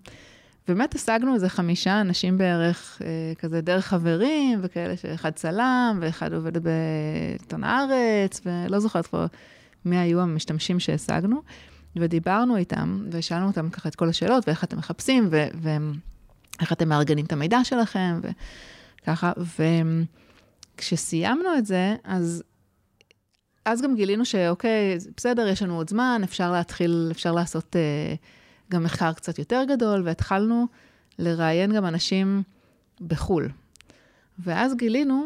באמת 0.68 0.94
השגנו 0.94 1.34
איזה 1.34 1.48
חמישה 1.48 2.00
אנשים 2.00 2.38
בערך, 2.38 3.02
אה, 3.04 3.32
כזה 3.38 3.60
דרך 3.60 3.86
חברים, 3.86 4.58
וכאלה 4.62 4.96
שאחד 4.96 5.30
צלם, 5.30 5.98
ואחד 6.00 6.32
עובד 6.32 6.52
בעיתון 6.58 7.64
הארץ, 7.64 8.40
ולא 8.46 8.78
זוכרת 8.78 9.06
כבר 9.06 9.26
מי 9.84 9.98
היו 9.98 10.20
המשתמשים 10.20 10.80
שהשגנו. 10.80 11.42
ודיברנו 11.96 12.56
איתם, 12.56 13.06
ושאלנו 13.10 13.46
אותם 13.46 13.70
ככה 13.70 13.88
את 13.88 13.94
כל 13.94 14.08
השאלות, 14.08 14.48
ואיך 14.48 14.64
אתם 14.64 14.78
מחפשים, 14.78 15.28
והם... 15.54 15.92
איך 16.60 16.72
אתם 16.72 16.88
מארגנים 16.88 17.24
את 17.24 17.32
המידע 17.32 17.64
שלכם, 17.64 18.20
וככה. 19.02 19.32
וכשסיימנו 20.76 21.58
את 21.58 21.66
זה, 21.66 21.96
אז, 22.04 22.42
אז 23.64 23.82
גם 23.82 23.94
גילינו 23.94 24.24
שאוקיי, 24.24 24.98
בסדר, 25.16 25.48
יש 25.48 25.62
לנו 25.62 25.76
עוד 25.76 25.90
זמן, 25.90 26.20
אפשר 26.24 26.52
להתחיל, 26.52 27.08
אפשר 27.10 27.32
לעשות 27.32 27.76
uh, 27.76 27.78
גם 28.70 28.84
מחקר 28.84 29.12
קצת 29.12 29.38
יותר 29.38 29.62
גדול, 29.68 30.02
והתחלנו 30.04 30.66
לראיין 31.18 31.72
גם 31.72 31.86
אנשים 31.86 32.42
בחו"ל. 33.00 33.48
ואז 34.38 34.74
גילינו 34.74 35.24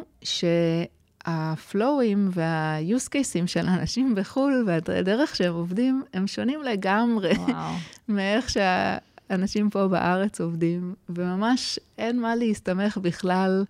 שהפלואים 1.24 2.28
וה-use 2.32 3.08
cases 3.08 3.46
של 3.46 3.66
אנשים 3.68 4.14
בחו"ל 4.14 4.64
והדרך 4.66 5.36
שהם 5.36 5.54
עובדים, 5.54 6.02
הם 6.12 6.26
שונים 6.26 6.62
לגמרי 6.62 7.32
מאיך 8.08 8.50
שה... 8.50 8.98
אנשים 9.30 9.70
פה 9.70 9.88
בארץ 9.88 10.40
עובדים, 10.40 10.94
וממש 11.08 11.78
אין 11.98 12.20
מה 12.20 12.36
להסתמך 12.36 12.98
בכלל. 12.98 13.64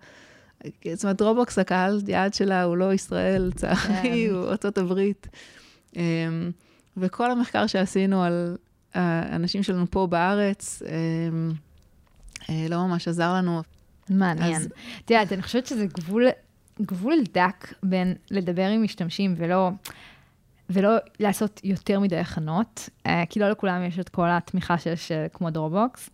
זאת 0.93 1.03
אומרת, 1.03 1.21
רובוקס, 1.21 1.59
הקהל 1.59 2.01
יעד 2.07 2.33
שלה 2.33 2.63
הוא 2.63 2.77
לא 2.77 2.93
ישראל, 2.93 3.51
צערי, 3.55 3.77
כן. 4.29 4.33
הוא 4.35 4.45
ארה"ב. 4.45 4.99
אמ, 5.95 6.51
וכל 6.97 7.31
המחקר 7.31 7.67
שעשינו 7.67 8.23
על 8.23 8.55
האנשים 8.93 9.63
שלנו 9.63 9.85
פה 9.91 10.07
בארץ, 10.07 10.81
אמ, 10.85 11.51
אה, 12.49 12.65
לא 12.69 12.87
ממש 12.87 13.07
עזר 13.07 13.33
לנו. 13.33 13.61
מעניין. 14.09 14.55
אז- 14.55 14.67
את 15.05 15.11
יודעת, 15.11 15.33
אני 15.33 15.41
חושבת 15.41 15.65
שזה 15.65 15.85
גבול, 15.85 16.25
גבול 16.81 17.15
דק 17.33 17.73
בין 17.83 18.15
לדבר 18.31 18.67
עם 18.67 18.83
משתמשים 18.83 19.35
ולא, 19.37 19.71
ולא 20.69 20.95
לעשות 21.19 21.61
יותר 21.63 21.99
מדי 21.99 22.17
הכנות, 22.17 22.89
אה, 23.05 23.23
כי 23.29 23.39
לא 23.39 23.49
לכולם 23.49 23.83
יש 23.83 23.99
את 23.99 24.09
כל 24.09 24.27
התמיכה 24.29 24.77
שיש 24.77 25.11
אה, 25.11 25.27
כמו 25.33 25.49
דרובוקס. 25.49 26.09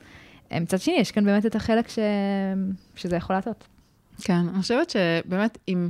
אה, 0.51 0.59
מצד 0.59 0.79
שני, 0.79 0.95
יש 0.99 1.11
כאן 1.11 1.25
באמת 1.25 1.45
את 1.45 1.55
החלק 1.55 1.89
ש... 1.89 1.99
שזה 2.95 3.15
יכול 3.15 3.35
לעשות. 3.35 3.67
כן, 4.21 4.47
אני 4.53 4.61
חושבת 4.61 4.89
שבאמת, 4.89 5.57
אם, 5.67 5.89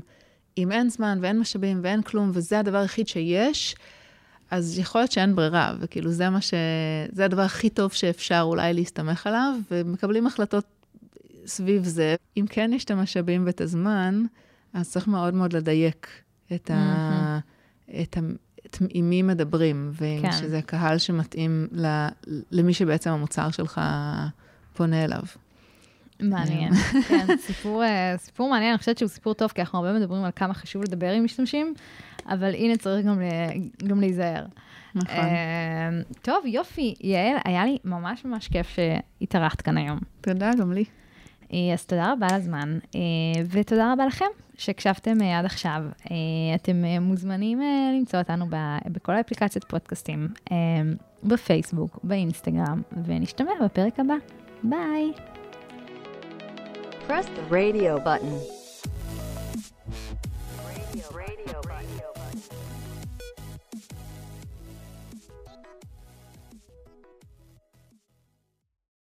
אם 0.58 0.72
אין 0.72 0.90
זמן 0.90 1.20
ואין 1.22 1.40
משאבים 1.40 1.80
ואין 1.84 2.02
כלום, 2.02 2.32
וזה 2.34 2.60
הדבר 2.60 2.78
היחיד 2.78 3.08
שיש, 3.08 3.76
אז 4.52 4.80
יכול 4.80 5.02
להיות 5.02 5.12
שאין 5.12 5.36
ברירה, 5.36 5.76
וכאילו 5.80 6.12
זה 6.12 6.30
מה 6.30 6.42
ש... 6.42 6.54
זה 7.12 7.26
הדבר 7.26 7.42
הכי 7.42 7.70
טוב 7.70 7.92
שאפשר 7.92 8.42
אולי 8.44 8.74
להסתמך 8.74 9.28
עליו, 9.28 9.54
ומקבלים 9.72 10.28
החלטות 10.28 10.66
סביב 11.46 11.84
זה. 11.84 12.16
אם 12.38 12.46
כן 12.50 12.72
יש 12.74 12.84
את 12.84 12.92
המשאבים 12.92 13.46
ואת 13.46 13.62
הזמן, 13.62 14.24
אז 14.74 14.92
צריך 14.92 15.08
מאוד 15.08 15.34
מאוד 15.34 15.54
לדייק 15.54 16.08
את 16.56 16.72
ה... 16.74 17.40
את 18.02 18.18
ה... 18.18 18.22
את 18.72 18.78
עם 18.90 19.10
מי 19.10 19.22
מדברים, 19.22 19.92
כן. 20.22 20.32
שזה 20.32 20.62
קהל 20.62 20.98
שמתאים 20.98 21.68
ל... 21.72 22.08
למי 22.52 22.74
שבעצם 22.74 23.10
המוצר 23.10 23.52
שלך 23.52 23.82
פונה 24.74 25.04
אליו. 25.04 25.22
מעניין. 26.20 26.74
כן, 27.08 27.38
סיפור, 27.38 27.84
אה, 27.84 28.14
סיפור 28.18 28.50
מעניין, 28.50 28.72
אני 28.72 28.78
חושבת 28.78 28.98
שהוא 28.98 29.10
סיפור 29.10 29.34
טוב, 29.34 29.52
כי 29.52 29.62
אנחנו 29.62 29.80
הרבה 29.80 30.00
מדברים 30.00 30.24
על 30.24 30.32
כמה 30.36 30.54
חשוב 30.54 30.84
לדבר 30.84 31.12
עם 31.12 31.24
משתמשים, 31.24 31.74
אבל 32.26 32.56
הנה 32.56 32.78
צריך 32.78 33.06
גם, 33.06 33.22
גם 33.88 34.00
להיזהר. 34.00 34.46
נכון. 34.96 35.16
אה, 35.16 35.90
טוב, 36.22 36.46
יופי. 36.46 36.96
יעל, 37.02 37.38
היה 37.46 37.66
לי 37.66 37.78
ממש 37.86 38.26
ממש 38.26 38.48
כיף 38.48 38.70
שהתארחת 38.70 39.62
כאן 39.62 39.78
היום. 39.78 40.00
תודה, 40.22 40.52
גם 40.60 40.74
לי. 40.74 40.84
אה, 41.54 41.74
אז 41.74 41.86
תודה 41.86 42.12
רבה 42.12 42.28
על 42.30 42.36
הזמן, 42.36 42.80
אה, 42.96 43.00
ותודה 43.50 43.94
רבה 43.94 44.06
לכם 44.06 44.26
שהקשבתם 44.62 45.22
אה, 45.22 45.40
עד 45.40 45.46
עכשיו. 45.46 45.82
אה, 46.12 46.16
אתם 46.56 46.86
אה, 46.86 47.00
מוזמנים 47.00 47.62
למצוא 47.98 48.20
אותנו 48.20 48.46
בכל 48.86 49.12
האפליקציות 49.12 49.64
פודקאסטים, 49.64 50.28
בפייסבוק, 51.24 52.00
באינסטגרם, 52.04 52.82
ונשתמע 53.06 53.52
בפרק 53.66 54.00
הבא. 54.00 54.14
ביי. 54.64 55.12
Press 57.08 57.26
the 57.26 57.54
radio 57.54 58.06
button. 58.06 58.61